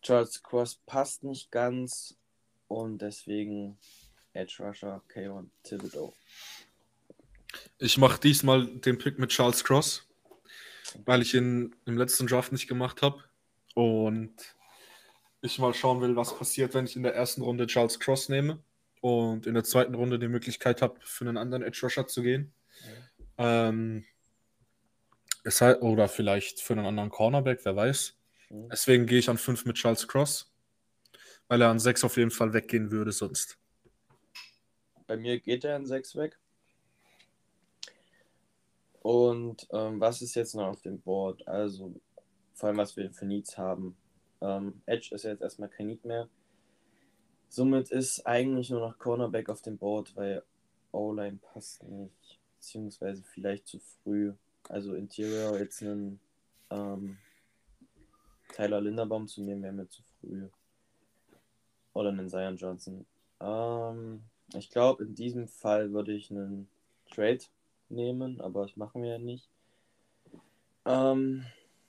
[0.02, 2.16] Charles Cross passt nicht ganz.
[2.68, 3.78] Und deswegen
[4.35, 6.12] Edge Rusher K1 Thibodeau.
[7.78, 10.07] Ich mache diesmal den Pick mit Charles Cross,
[11.07, 13.24] weil ich ihn im letzten Draft nicht gemacht habe.
[13.74, 14.35] Und
[15.40, 18.59] ich mal schauen will, was passiert, wenn ich in der ersten Runde Charles Cross nehme
[19.00, 22.52] und in der zweiten Runde die Möglichkeit habe, für einen anderen Edge Rusher zu gehen.
[23.38, 23.68] Ja.
[23.68, 24.04] Ähm,
[25.48, 28.16] es halt, oder vielleicht für einen anderen Cornerback, wer weiß.
[28.50, 28.68] Mhm.
[28.70, 30.48] Deswegen gehe ich an 5 mit Charles Cross
[31.48, 33.58] weil er an 6 auf jeden Fall weggehen würde sonst.
[35.06, 36.38] Bei mir geht er an 6 weg.
[39.00, 41.46] Und ähm, was ist jetzt noch auf dem Board?
[41.48, 41.94] Also,
[42.54, 43.96] vor allem, was wir für Needs haben.
[44.40, 46.28] Ähm, Edge ist ja jetzt erstmal kein Need mehr.
[47.48, 50.42] Somit ist eigentlich nur noch Cornerback auf dem Board, weil
[50.92, 52.38] O-Line passt nicht.
[52.56, 54.34] Beziehungsweise vielleicht zu früh.
[54.68, 56.20] Also Interior jetzt einen
[56.70, 57.16] ähm,
[58.54, 60.48] Tyler Linderbaum zu nehmen, wäre mir zu früh.
[61.94, 63.07] Oder einen Zion Johnson.
[63.40, 64.22] Ähm,
[64.54, 66.68] ich glaube, in diesem Fall würde ich einen
[67.11, 67.40] Trade
[67.88, 69.48] nehmen, aber das machen wir ja nicht.
[70.85, 71.44] Ähm,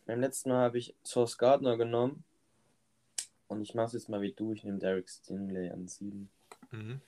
[0.05, 2.23] beim letzten Mal habe ich Source Gardner genommen.
[3.47, 4.53] Und ich mache es jetzt mal wie du.
[4.53, 6.29] Ich nehme Derek Stingley an 7.
[6.71, 7.01] Mhm.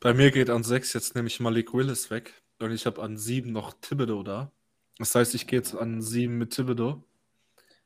[0.00, 2.40] Bei mir geht an 6 jetzt nämlich Malik Willis weg.
[2.60, 4.50] Und ich habe an 7 noch Thibodeau da.
[4.98, 7.02] Das heißt, ich gehe jetzt an 7 mit Thibodeau.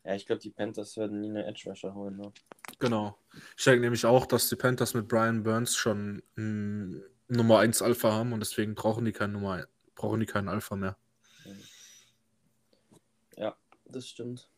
[0.04, 2.16] Ja, ich glaube, die Panthers werden nie eine Edge Rusher holen.
[2.16, 2.32] Ne?
[2.78, 3.18] Genau.
[3.56, 8.10] Ich denke nämlich auch, dass die Panthers mit Brian Burns schon ein Nummer 1 Alpha
[8.12, 10.96] haben und deswegen brauchen die keinen Nummer brauchen die keinen Alpha mehr.
[13.36, 14.48] Ja, das stimmt.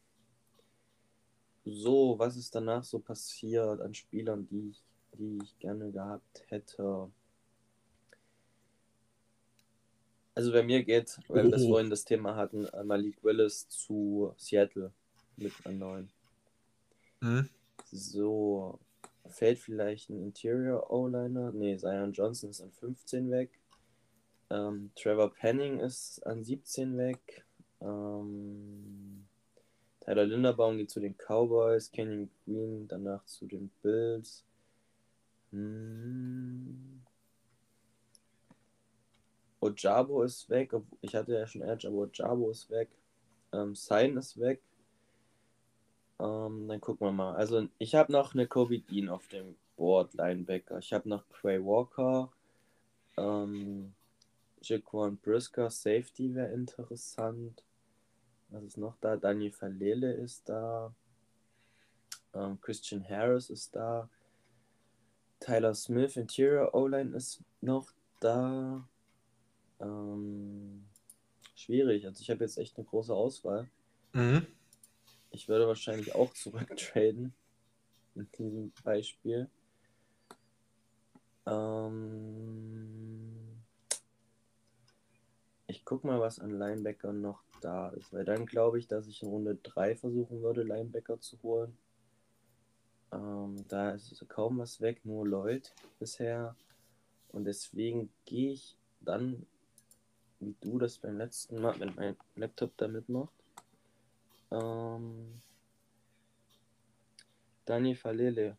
[1.64, 4.85] So, was ist danach so passiert an Spielern, die ich,
[5.18, 7.11] die ich gerne gehabt hätte?
[10.35, 11.68] Also bei mir geht, weil wir oh.
[11.68, 14.92] vorhin das Thema hatten, Malik Willis zu Seattle
[15.37, 16.11] mit einer neuen.
[17.20, 17.49] Mhm.
[17.90, 18.79] So,
[19.29, 21.53] fällt vielleicht ein Interior O-Liner.
[21.53, 23.51] Ne, Zion Johnson ist an 15 weg.
[24.51, 27.44] Ähm, Trevor Penning ist an 17 weg.
[27.81, 29.27] Ähm,
[30.01, 31.90] Tyler Linderbaum geht zu den Cowboys.
[31.90, 34.44] Kenyon Green danach zu den Bills.
[35.51, 37.01] Hm.
[39.64, 40.72] Ojabo ist weg.
[41.00, 42.90] Ich hatte ja schon Edge, aber Ojabo ist weg.
[43.53, 44.61] Ähm, Sign ist weg.
[46.18, 47.35] Ähm, dann gucken wir mal.
[47.35, 50.79] Also ich habe noch eine Kobe Dean auf dem Board, Linebacker.
[50.79, 52.31] Ich habe noch Quay Walker.
[53.16, 53.94] Ähm,
[54.62, 57.62] Jaquan Brisker, Safety wäre interessant.
[58.48, 59.16] Was ist noch da?
[59.16, 60.94] Daniel Falele ist da.
[62.35, 64.09] Ähm, Christian Harris ist da.
[65.40, 68.87] Tyler Smith, Interior O-Line ist noch da.
[69.81, 70.85] Ähm,
[71.55, 72.07] schwierig.
[72.07, 73.69] Also ich habe jetzt echt eine große Auswahl.
[74.13, 74.47] Mhm.
[75.31, 77.35] Ich würde wahrscheinlich auch zurücktraden.
[78.15, 79.49] In diesem Beispiel.
[81.47, 82.65] Ähm,
[85.67, 88.13] ich guck mal, was an Linebacker noch da ist.
[88.13, 91.77] Weil dann glaube ich, dass ich in Runde 3 versuchen würde, Linebacker zu holen.
[93.13, 96.57] Ähm, da ist kaum was weg, nur Lloyd bisher.
[97.29, 99.47] Und deswegen gehe ich dann,
[100.44, 103.33] wie du das beim letzten Mal, wenn mein Laptop da mitmacht,
[104.50, 105.40] ähm,
[107.64, 108.57] Dani Falele.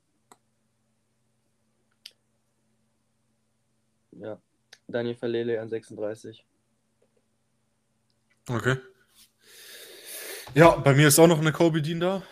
[4.11, 4.41] Ja,
[4.87, 6.45] Dani Falele an 36.
[8.49, 8.77] Okay.
[10.53, 12.23] Ja, bei mir ist auch noch eine Kobe Dean da.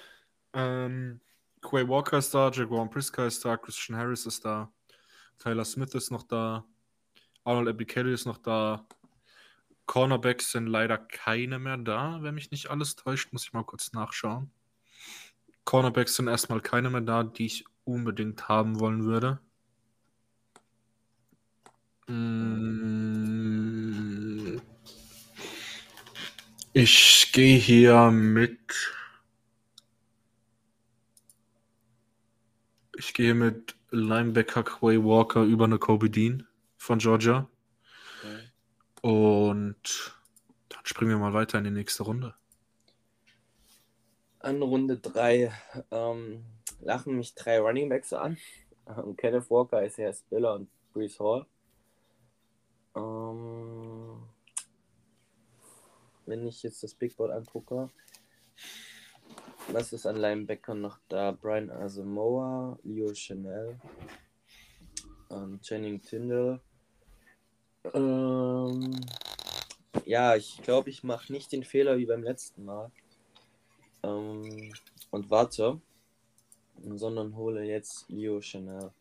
[0.54, 1.20] Ähm,
[1.62, 4.72] Quay Walker ist da, Jaguar Priska ist da, Christian Harris ist da,
[5.40, 6.66] Tyler Smith ist noch da,
[7.44, 8.86] Arnold Abikelli ist noch da.
[9.86, 13.94] Cornerbacks sind leider keine mehr da, wenn mich nicht alles täuscht, muss ich mal kurz
[13.94, 14.52] nachschauen.
[15.66, 19.40] Cornerbacks sind erstmal keine mehr da, die ich unbedingt haben wollen würde.
[22.08, 22.94] Mm.
[26.74, 28.60] Ich gehe hier mit
[32.96, 37.50] Ich gehe mit Linebacker Quay Walker über eine Kobe Dean von Georgia.
[39.04, 40.16] Und
[40.70, 42.36] dann springen wir mal weiter in die nächste Runde.
[44.40, 45.52] An Runde 3
[45.92, 46.46] ähm,
[46.80, 48.38] lachen mich drei Running Backs an.
[48.88, 51.46] Ähm, Kenneth Walker, Isaiah Spiller und Brees Hall.
[52.96, 54.24] Ähm,
[56.26, 57.90] wenn ich jetzt das Big Board angucke,
[59.68, 61.32] was ist an Linebacker noch da?
[61.32, 63.78] Brian Asamoah, Leo Chanel,
[65.30, 66.62] ähm, Channing Tyndall.
[67.94, 69.00] Ähm,
[70.06, 72.92] ja, ich glaube, ich mache nicht den Fehler wie beim letzten Mal.
[74.04, 74.74] Ähm,
[75.12, 75.80] und warte,
[76.82, 78.92] sondern hole jetzt Leo Chanel.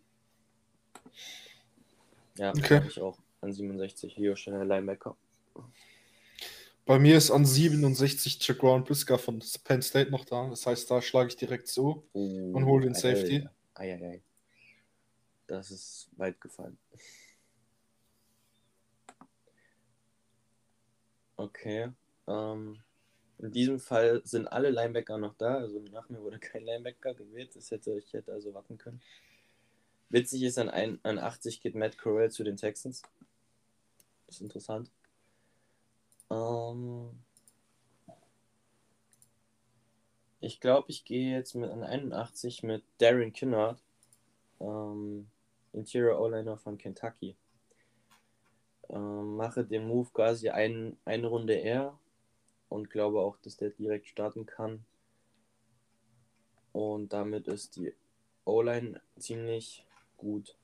[2.36, 2.76] Ja, okay.
[2.76, 5.16] habe ich auch an 67 Leo Chanel Linebacker.
[6.84, 10.48] Bei mir ist an 67 Jaquan Brisker von Penn State noch da.
[10.48, 13.46] Das heißt, da schlage ich direkt zu uh, und hole den Safety.
[13.74, 14.22] Ei, ei, ei.
[15.46, 16.78] Das ist weit gefallen.
[21.42, 21.90] Okay.
[22.28, 22.78] Ähm,
[23.38, 25.56] in diesem Fall sind alle Linebacker noch da.
[25.56, 27.56] Also nach mir wurde kein Linebacker gewählt.
[27.56, 29.02] Das hätte ich hätte also warten können.
[30.08, 33.02] Witzig ist, an, ein, an 80 geht Matt Corral zu den Texans.
[34.26, 34.90] Das ist interessant.
[36.30, 37.10] Ähm,
[40.40, 43.82] ich glaube, ich gehe jetzt mit an 81 mit Darren Kinnard,
[44.60, 45.26] ähm,
[45.72, 47.36] Interior O-Liner von Kentucky.
[48.92, 51.98] Ähm, mache den Move quasi ein, eine Runde eher
[52.68, 54.84] und glaube auch, dass der direkt starten kann.
[56.72, 57.94] Und damit ist die
[58.44, 60.56] O-Line ziemlich gut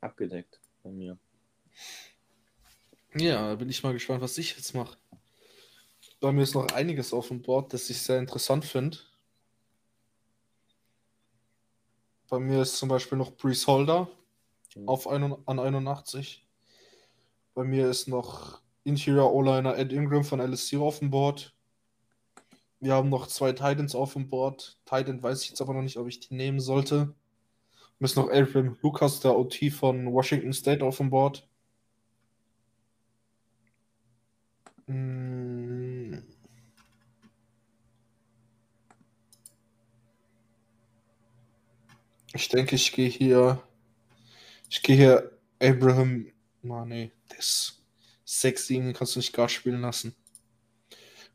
[0.00, 1.18] abgedeckt bei mir.
[3.14, 4.96] Ja, bin ich mal gespannt, was ich jetzt mache.
[6.20, 8.98] Bei mir ist noch einiges auf dem Board, das ich sehr interessant finde.
[12.28, 14.10] Bei mir ist zum Beispiel noch Brees Holder
[14.74, 14.88] mhm.
[14.88, 16.44] auf ein, an 81.
[17.58, 21.56] Bei mir ist noch Interior O-Liner Ed Ingram von LSU auf dem Board.
[22.78, 24.78] Wir haben noch zwei Titans auf dem Board.
[24.84, 27.16] Titan weiß ich jetzt aber noch nicht, ob ich die nehmen sollte.
[27.98, 31.48] Wir ist noch Adrian Lucas, der OT von Washington State auf dem Board.
[34.86, 36.22] Hm.
[42.34, 43.60] Ich denke, ich gehe hier.
[44.70, 46.30] Ich gehe hier Abraham.
[46.70, 47.82] Oh, nee, das
[48.26, 50.14] 6-7 kannst du nicht gar spielen lassen.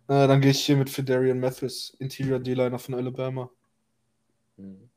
[0.07, 3.49] Äh, dann gehe ich hier mit Federian Mathis, Interior D-Liner von Alabama.
[4.57, 4.89] Hm.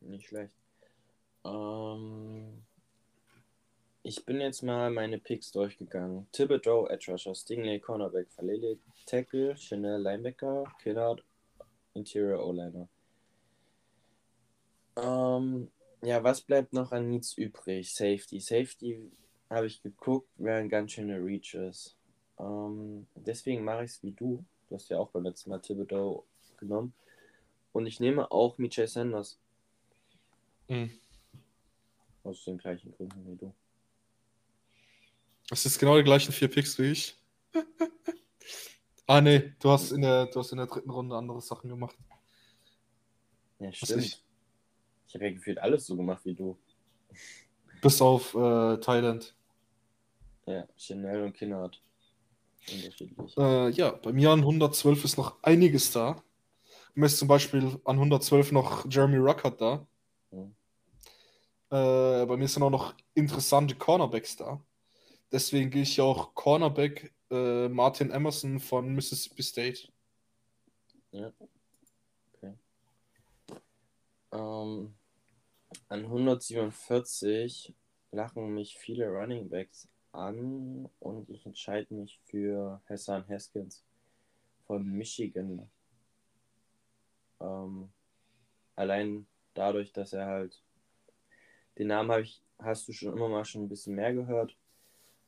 [0.00, 0.52] Nicht schlecht.
[1.44, 2.62] Ähm,
[4.02, 6.28] ich bin jetzt mal meine Picks durchgegangen.
[6.32, 11.24] Thibodeau, Edge Rusher, Stingley, Cornerback, Falele, Tackle, Chanel, Linebacker, Killard,
[11.94, 12.88] Interior O-Liner.
[14.96, 15.70] Ähm,
[16.02, 17.92] ja, was bleibt noch an Needs übrig?
[17.92, 18.40] Safety.
[18.40, 19.10] Safety
[19.50, 21.96] habe ich geguckt, wer ein ganz schöner Reach ist.
[22.38, 24.44] Ähm, deswegen mache ich es wie du.
[24.68, 26.24] Du hast ja auch beim letzten Mal Thibodeau
[26.58, 26.92] genommen.
[27.72, 29.38] Und ich nehme auch Michel Sanders.
[30.68, 30.90] Mhm.
[32.24, 33.54] Aus den gleichen Gründen wie du.
[35.48, 37.16] Das ist genau die gleichen vier Picks wie ich.
[39.06, 41.96] ah, nee, du hast, in der, du hast in der dritten Runde andere Sachen gemacht.
[43.60, 44.25] Ja, stimmt.
[45.06, 46.56] Ich- habe ja gefühlt alles so gemacht wie du.
[47.80, 49.34] Bis auf äh, Thailand.
[50.46, 51.82] Ja, Chanel und Kinnard.
[52.72, 53.36] Unterschiedlich.
[53.36, 56.22] Äh, ja, bei mir an 112 ist noch einiges da.
[56.94, 59.86] Mir ist zum Beispiel an 112 noch Jeremy Ruckert da.
[60.30, 60.54] Mhm.
[61.70, 64.60] Äh, bei mir sind auch noch interessante Cornerbacks da.
[65.30, 69.88] Deswegen gehe ich ja auch Cornerback äh, Martin Emerson von Mississippi State.
[74.32, 74.94] Ähm,
[75.88, 77.74] an 147
[78.10, 83.84] lachen mich viele Running Backs an und ich entscheide mich für Hassan Haskins
[84.66, 85.70] von Michigan.
[87.40, 87.90] Ähm,
[88.74, 90.62] allein dadurch, dass er halt
[91.78, 94.56] den Namen habe ich, hast du schon immer mal schon ein bisschen mehr gehört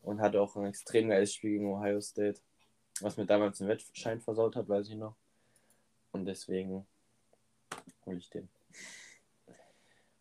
[0.02, 2.40] und hatte auch ein extrem geiles Spiel gegen Ohio State,
[3.00, 5.14] was mir damals den Wettschein versaut hat, weiß ich noch.
[6.12, 6.86] Und deswegen
[8.06, 8.48] hole ich den.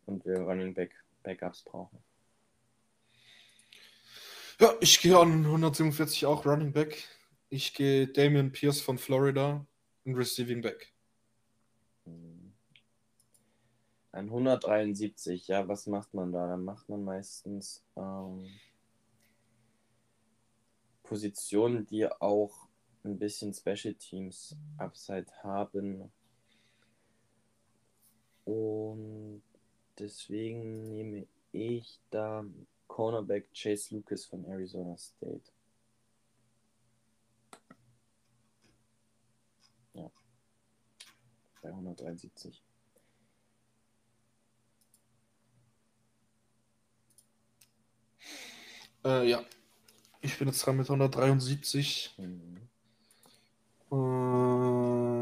[0.08, 2.00] Und wir Running Back Backups brauchen.
[4.60, 7.08] Ja, ich gehe an 147 auch Running Back.
[7.50, 9.64] Ich gehe Damian Pierce von Florida
[10.04, 10.94] und Receiving Back.
[14.12, 16.48] An 173, ja, was macht man da?
[16.48, 18.48] Da macht man meistens ähm,
[21.04, 22.68] Positionen, die auch
[23.04, 26.12] ein bisschen Special Teams Upside haben.
[28.46, 29.44] Und
[30.00, 32.46] deswegen nehme ich da
[32.88, 35.52] Cornerback Chase Lucas von Arizona State.
[39.94, 40.10] Ja.
[41.62, 42.64] Bei 173.
[49.06, 49.44] Äh, ja.
[50.22, 52.16] Ich bin jetzt dran mit 173.
[52.18, 52.68] Mhm.
[53.92, 55.17] Äh,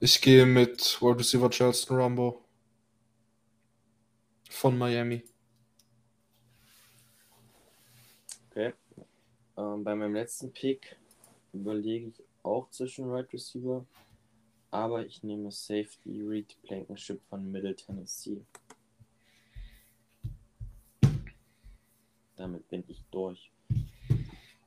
[0.00, 2.44] Ich gehe mit Wide Receiver Charleston Rambo
[4.50, 5.22] von Miami.
[8.50, 8.74] Okay.
[9.56, 10.96] Ähm, bei meinem letzten Pick
[11.52, 13.86] überlege ich auch zwischen Right Receiver,
[14.70, 18.44] aber ich nehme Safety Reed Blankenship von Middle Tennessee.
[22.36, 23.50] Damit bin ich durch.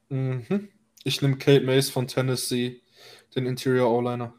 [0.09, 0.69] Mhm.
[1.03, 2.82] Ich nehme Kate Mays von Tennessee,
[3.36, 4.34] den Interior O-Liner.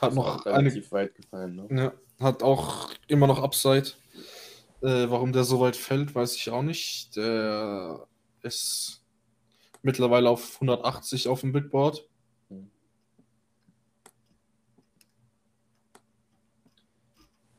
[0.00, 1.68] Hat noch auch eine, relativ weit gefallen, ne?
[1.70, 3.92] ja, hat auch immer noch Upside.
[4.82, 7.16] Äh, warum der so weit fällt, weiß ich auch nicht.
[7.16, 8.06] Der
[8.42, 9.02] ist
[9.82, 12.06] mittlerweile auf 180 auf dem Big Board.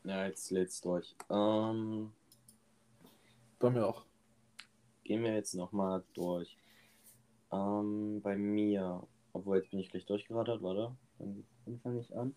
[0.08, 1.18] Ja, jetzt lädt's durch.
[1.30, 2.14] Ähm,
[3.60, 4.06] Bei mir auch.
[5.04, 6.56] gehen wir jetzt nochmal durch.
[7.52, 12.36] Ähm, bei mir, obwohl jetzt bin ich gleich durchgerattert, warte, dann dann fange ich an.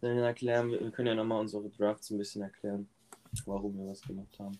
[0.00, 2.88] Dann erklären wir, wir können ja nochmal unsere Drafts ein bisschen erklären,
[3.46, 4.58] warum wir was gemacht haben.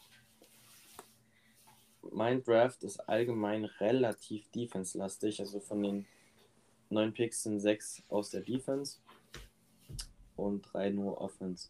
[2.11, 6.07] Mein Draft ist allgemein relativ defense-lastig, also von den
[6.91, 8.99] neun Picks sind sechs aus der Defense
[10.37, 11.69] und drei nur Offense.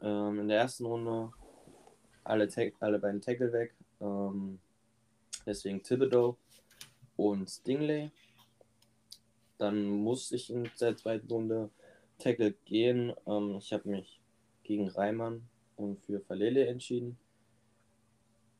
[0.00, 1.30] Ähm, in der ersten Runde
[2.24, 2.48] alle,
[2.80, 3.74] alle beiden Tackle weg.
[4.00, 4.58] Ähm,
[5.46, 6.36] deswegen Thibodeau
[7.16, 8.10] und Stingley.
[9.58, 11.70] Dann muss ich in der zweiten Runde
[12.18, 13.12] Tackle gehen.
[13.26, 14.20] Ähm, ich habe mich
[14.62, 17.18] gegen Reimann und für Falele entschieden.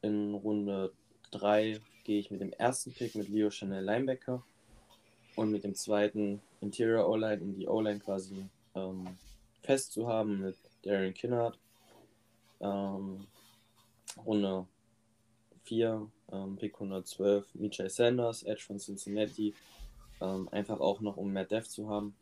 [0.03, 0.93] In Runde
[1.33, 4.45] 3 gehe ich mit dem ersten Pick mit Leo Chanel Linebacker
[5.35, 9.17] und mit dem zweiten Interior O-Line, um die O-Line quasi ähm,
[9.63, 11.59] fest zu haben mit Darren Kinnard.
[12.61, 13.27] Ähm,
[14.25, 14.67] Runde
[15.65, 19.55] 4, ähm, Pick 112, Michel Sanders, Edge von Cincinnati.
[20.21, 22.15] Ähm, einfach auch noch, um mehr Depth zu haben.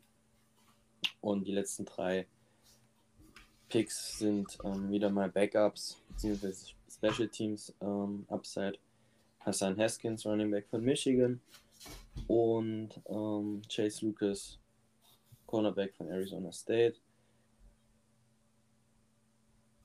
[1.21, 2.27] Und die letzten drei
[3.69, 8.77] Picks sind ähm, wieder mal Backups, beziehungsweise Special Teams ähm, Upside.
[9.39, 11.39] Hassan Haskins, Running Back von Michigan.
[12.27, 14.57] Und ähm, Chase Lucas,
[15.45, 16.97] Cornerback von Arizona State.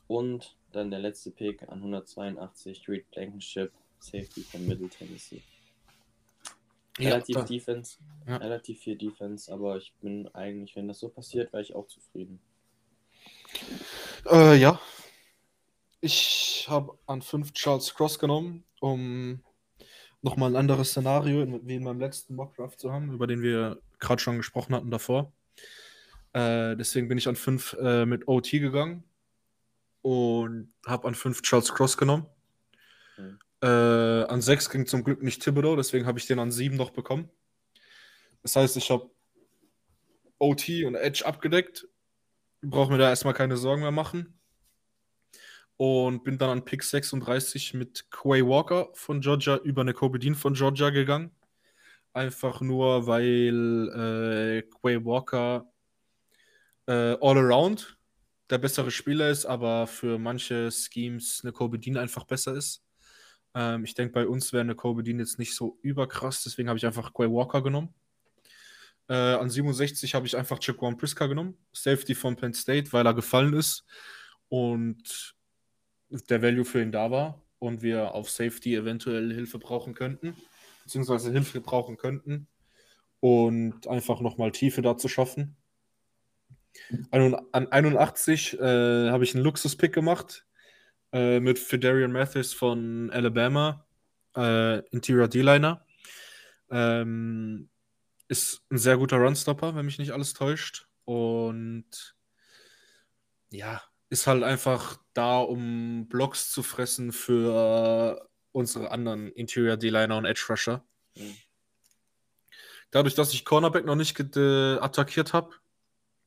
[0.06, 5.42] Und dann der letzte Pick an 182, Reed Blankenship, Safety von Middle Tennessee.
[7.07, 8.36] Relativ da- Defense, Ja.
[8.36, 12.40] relativ viel Defense, aber ich bin eigentlich, wenn das so passiert, wäre ich auch zufrieden.
[14.30, 14.80] Äh, ja.
[16.01, 19.42] Ich habe an 5 Charles Cross genommen, um
[20.22, 24.20] nochmal ein anderes Szenario wie in meinem letzten Mockdraft zu haben, über den wir gerade
[24.20, 25.32] schon gesprochen hatten davor.
[26.32, 29.05] Äh, deswegen bin ich an 5 äh, mit OT gegangen
[30.03, 32.26] und habe an 5 Charles Cross genommen.
[33.18, 33.38] Mhm.
[33.62, 36.90] Äh, an 6 ging zum Glück nicht Thibodeau, deswegen habe ich den an 7 noch
[36.90, 37.30] bekommen.
[38.42, 39.11] Das heißt, ich habe
[40.38, 41.86] OT und Edge abgedeckt.
[42.62, 44.38] Brauche mir da erstmal keine Sorgen mehr machen.
[45.76, 50.34] Und bin dann an Pick 36 mit Quay Walker von Georgia über eine Kobe Dean
[50.34, 51.30] von Georgia gegangen.
[52.12, 55.70] Einfach nur, weil äh, Quay Walker
[56.86, 57.96] äh, all around
[58.50, 62.82] der bessere Spieler ist, aber für manche Schemes eine Kobe Dean einfach besser ist.
[63.55, 66.78] Ähm, ich denke, bei uns wäre eine Kobe Dean jetzt nicht so überkrass, deswegen habe
[66.78, 67.94] ich einfach Quay Walker genommen.
[69.09, 73.14] Äh, an 67 habe ich einfach Jaquan Priska genommen, Safety von Penn State, weil er
[73.14, 73.84] gefallen ist
[74.48, 75.34] und
[76.11, 80.36] der Value für ihn da war und wir auf Safety eventuell Hilfe brauchen könnten,
[80.84, 82.46] beziehungsweise Hilfe brauchen könnten
[83.18, 85.57] und einfach nochmal Tiefe da zu schaffen.
[87.11, 90.46] An 81 äh, habe ich einen Luxus-Pick gemacht
[91.12, 93.84] äh, mit Federian Mathis von Alabama,
[94.36, 95.84] äh, Interior D-Liner.
[96.70, 97.68] Ähm,
[98.28, 100.86] ist ein sehr guter Runstopper, wenn mich nicht alles täuscht.
[101.04, 102.14] Und
[103.50, 110.24] ja, ist halt einfach da, um Blocks zu fressen für unsere anderen Interior D-Liner und
[110.24, 110.84] Edge Rusher.
[111.16, 111.36] Mhm.
[112.90, 115.54] Dadurch, dass ich Cornerback noch nicht attackiert habe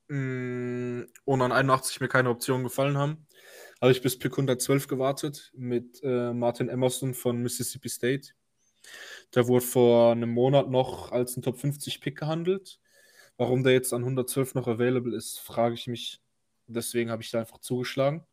[0.08, 3.28] mm, und an 81 mir keine Optionen gefallen haben,
[3.84, 8.30] habe ich bis Pick 112 gewartet mit äh, Martin Emerson von Mississippi State.
[9.36, 12.80] Der wurde vor einem Monat noch als ein Top 50 Pick gehandelt.
[13.36, 16.22] Warum der jetzt an 112 noch available ist, frage ich mich.
[16.68, 18.26] Deswegen habe ich da einfach zugeschlagen.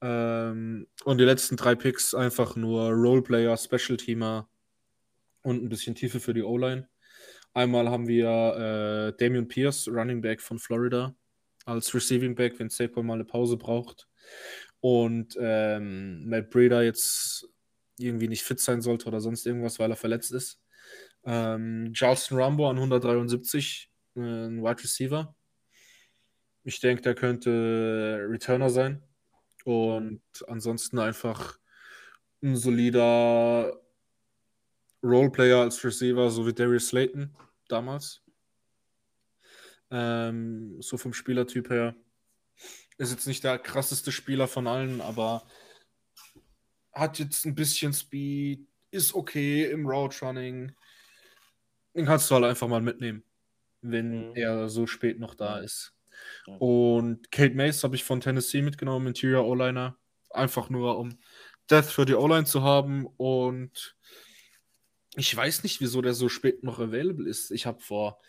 [0.00, 4.48] Ähm, und die letzten drei Picks einfach nur Roleplayer, Special Teamer
[5.42, 6.88] und ein bisschen Tiefe für die O-Line.
[7.54, 11.14] Einmal haben wir äh, Damian Pierce, Running Back von Florida,
[11.64, 14.08] als Receiving Back, wenn Saquon mal eine Pause braucht.
[14.80, 17.48] Und ähm, Matt Breeder jetzt
[17.98, 20.60] irgendwie nicht fit sein sollte oder sonst irgendwas, weil er verletzt ist.
[21.24, 25.34] Ähm, Charleston Rambo an 173, äh, ein Wide Receiver.
[26.62, 29.02] Ich denke, der könnte Returner sein.
[29.64, 31.58] Und ansonsten einfach
[32.42, 33.76] ein solider
[35.02, 37.34] Roleplayer als Receiver, so wie Darius Slayton
[37.68, 38.22] damals.
[39.90, 41.94] Ähm, so vom Spielertyp her.
[42.98, 45.42] Ist jetzt nicht der krasseste Spieler von allen, aber
[46.92, 50.74] hat jetzt ein bisschen Speed, ist okay im Route Running.
[51.94, 53.22] Den kannst du halt einfach mal mitnehmen,
[53.82, 54.36] wenn mhm.
[54.36, 55.94] er so spät noch da ist.
[56.46, 56.56] Ja.
[56.56, 59.96] Und Kate Mace habe ich von Tennessee mitgenommen, Interior O-Liner.
[60.30, 61.18] Einfach nur, um
[61.70, 63.06] Death für die O-Line zu haben.
[63.16, 63.96] Und
[65.16, 67.50] ich weiß nicht, wieso der so spät noch available ist.
[67.50, 68.20] Ich habe vor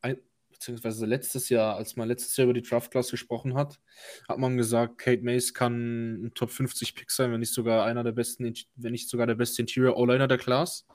[0.00, 0.20] ein,
[0.62, 3.80] beziehungsweise letztes Jahr, als man letztes Jahr über die Draft Class gesprochen hat,
[4.28, 8.04] hat man gesagt, Kate Mace kann ein Top 50 Pick sein, wenn nicht sogar einer
[8.04, 10.86] der besten, wenn nicht sogar der beste Interior O-Liner der Class.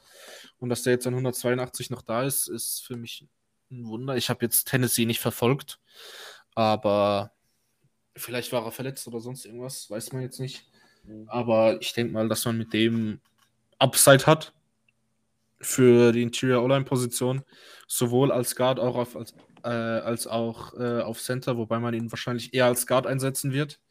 [0.57, 3.27] Und dass der jetzt an 182 noch da ist, ist für mich
[3.69, 4.15] ein Wunder.
[4.15, 5.81] Ich habe jetzt Tennessee nicht verfolgt,
[6.55, 7.33] aber
[8.15, 10.65] vielleicht war er verletzt oder sonst irgendwas, weiß man jetzt nicht.
[11.03, 11.27] Mhm.
[11.27, 13.19] Aber ich denke mal, dass man mit dem
[13.79, 14.53] Upside hat
[15.59, 17.43] für die Interior O-Line-Position,
[17.87, 19.33] sowohl als Guard auch auf, als,
[19.67, 23.81] äh, als auch äh, auf Center, wobei man ihn wahrscheinlich eher als Guard einsetzen wird.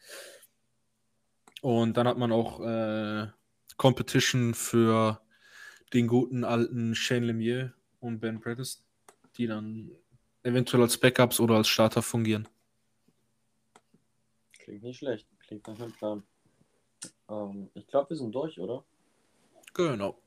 [1.60, 3.28] Und dann hat man auch äh,
[3.76, 5.20] Competition für
[5.92, 8.82] den guten alten Shane Lemieux und Ben Bredesen,
[9.36, 9.90] die dann
[10.42, 12.48] eventuell als Backups oder als Starter fungieren.
[14.58, 16.22] Klingt nicht schlecht, klingt nach einem Plan.
[17.28, 18.82] Ähm, ich glaube, wir sind durch, oder?
[19.74, 20.18] Genau.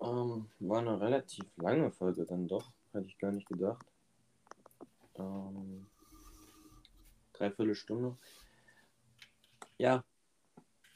[0.00, 2.70] Ähm, war eine relativ lange Folge dann doch.
[2.92, 3.84] Hätte ich gar nicht gedacht.
[5.20, 5.86] Ähm,
[7.32, 8.16] dreiviertel Stunde.
[9.78, 10.04] Ja,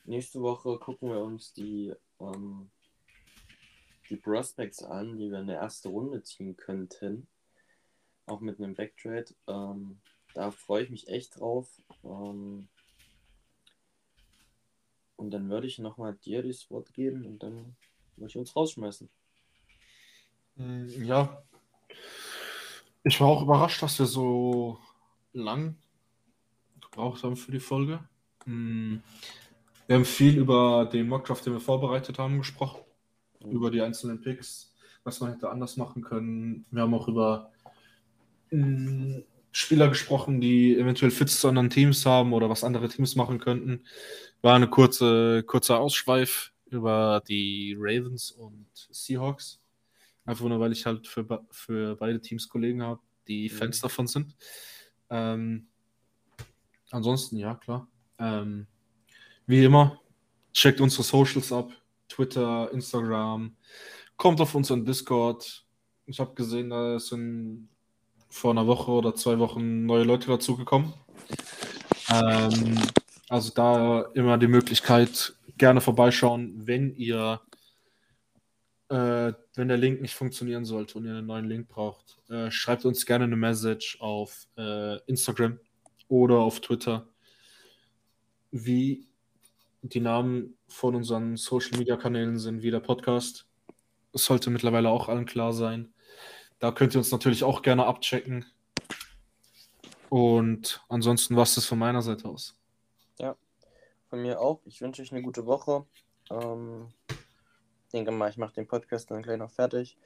[0.05, 2.70] nächste Woche gucken wir uns die, ähm,
[4.11, 7.27] die Prospects an, die wir in der ersten Runde ziehen könnten.
[8.27, 9.35] Auch mit einem Backtrade.
[9.47, 10.01] Ähm,
[10.35, 11.68] da freue ich mich echt drauf.
[12.03, 12.68] Ähm,
[15.16, 17.77] und dann würde ich nochmal dir das Wort geben und dann
[18.16, 19.09] würde ich uns rausschmeißen.
[20.57, 21.43] Hm, ja.
[23.07, 24.78] Ich war auch überrascht, dass wir so
[25.34, 25.76] lang
[26.80, 28.00] gebraucht haben für die Folge.
[28.44, 29.02] Hm,
[29.86, 32.80] wir haben viel über den Mockdraft, den wir vorbereitet haben, gesprochen.
[33.40, 34.72] Über die einzelnen Picks,
[35.05, 36.64] was man hätte anders machen können.
[36.70, 37.52] Wir haben auch über
[38.48, 43.38] hm, Spieler gesprochen, die eventuell Fits zu anderen Teams haben oder was andere Teams machen
[43.38, 43.84] könnten.
[44.40, 49.61] War eine kurze, kurzer Ausschweif über die Ravens und Seahawks.
[50.25, 53.57] Einfach nur, weil ich halt für, für beide Teams Kollegen habe, die mhm.
[53.57, 54.35] Fans davon sind.
[55.11, 55.66] Ähm,
[56.91, 57.89] ansonsten, ja, klar.
[58.18, 58.66] Ähm,
[59.47, 60.01] wie immer,
[60.53, 61.70] checkt unsere Socials ab.
[62.09, 63.57] Twitter, Instagram.
[64.16, 65.64] Kommt auf unseren Discord.
[66.07, 67.68] Ich habe gesehen, da sind
[68.29, 70.93] vor einer Woche oder zwei Wochen neue Leute dazugekommen.
[72.11, 72.79] Ähm,
[73.29, 77.41] also da immer die Möglichkeit, gerne vorbeischauen, wenn ihr,
[78.95, 82.16] äh, wenn der Link nicht funktionieren sollte und ihr einen neuen Link braucht.
[82.30, 85.59] Äh, schreibt uns gerne eine Message auf äh, Instagram
[86.07, 87.09] oder auf Twitter,
[88.53, 89.09] wie
[89.82, 93.49] die Namen von unseren Social Media Kanälen sind, wie der Podcast.
[94.12, 95.92] Das sollte mittlerweile auch allen klar sein.
[96.61, 98.47] Da könnt ihr uns natürlich auch gerne abchecken.
[100.09, 102.55] Und ansonsten war es das von meiner Seite aus.
[103.18, 103.34] Ja,
[104.09, 104.61] von mir auch.
[104.66, 105.84] Ich wünsche euch eine gute Woche.
[106.30, 106.92] Ähm,
[107.95, 109.97] denke mal, ich mache den Podcast dann gleich noch fertig.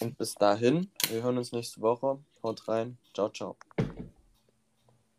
[0.00, 2.18] Und bis dahin, wir hören uns nächste Woche.
[2.42, 2.98] Haut rein.
[3.14, 3.56] Ciao, ciao.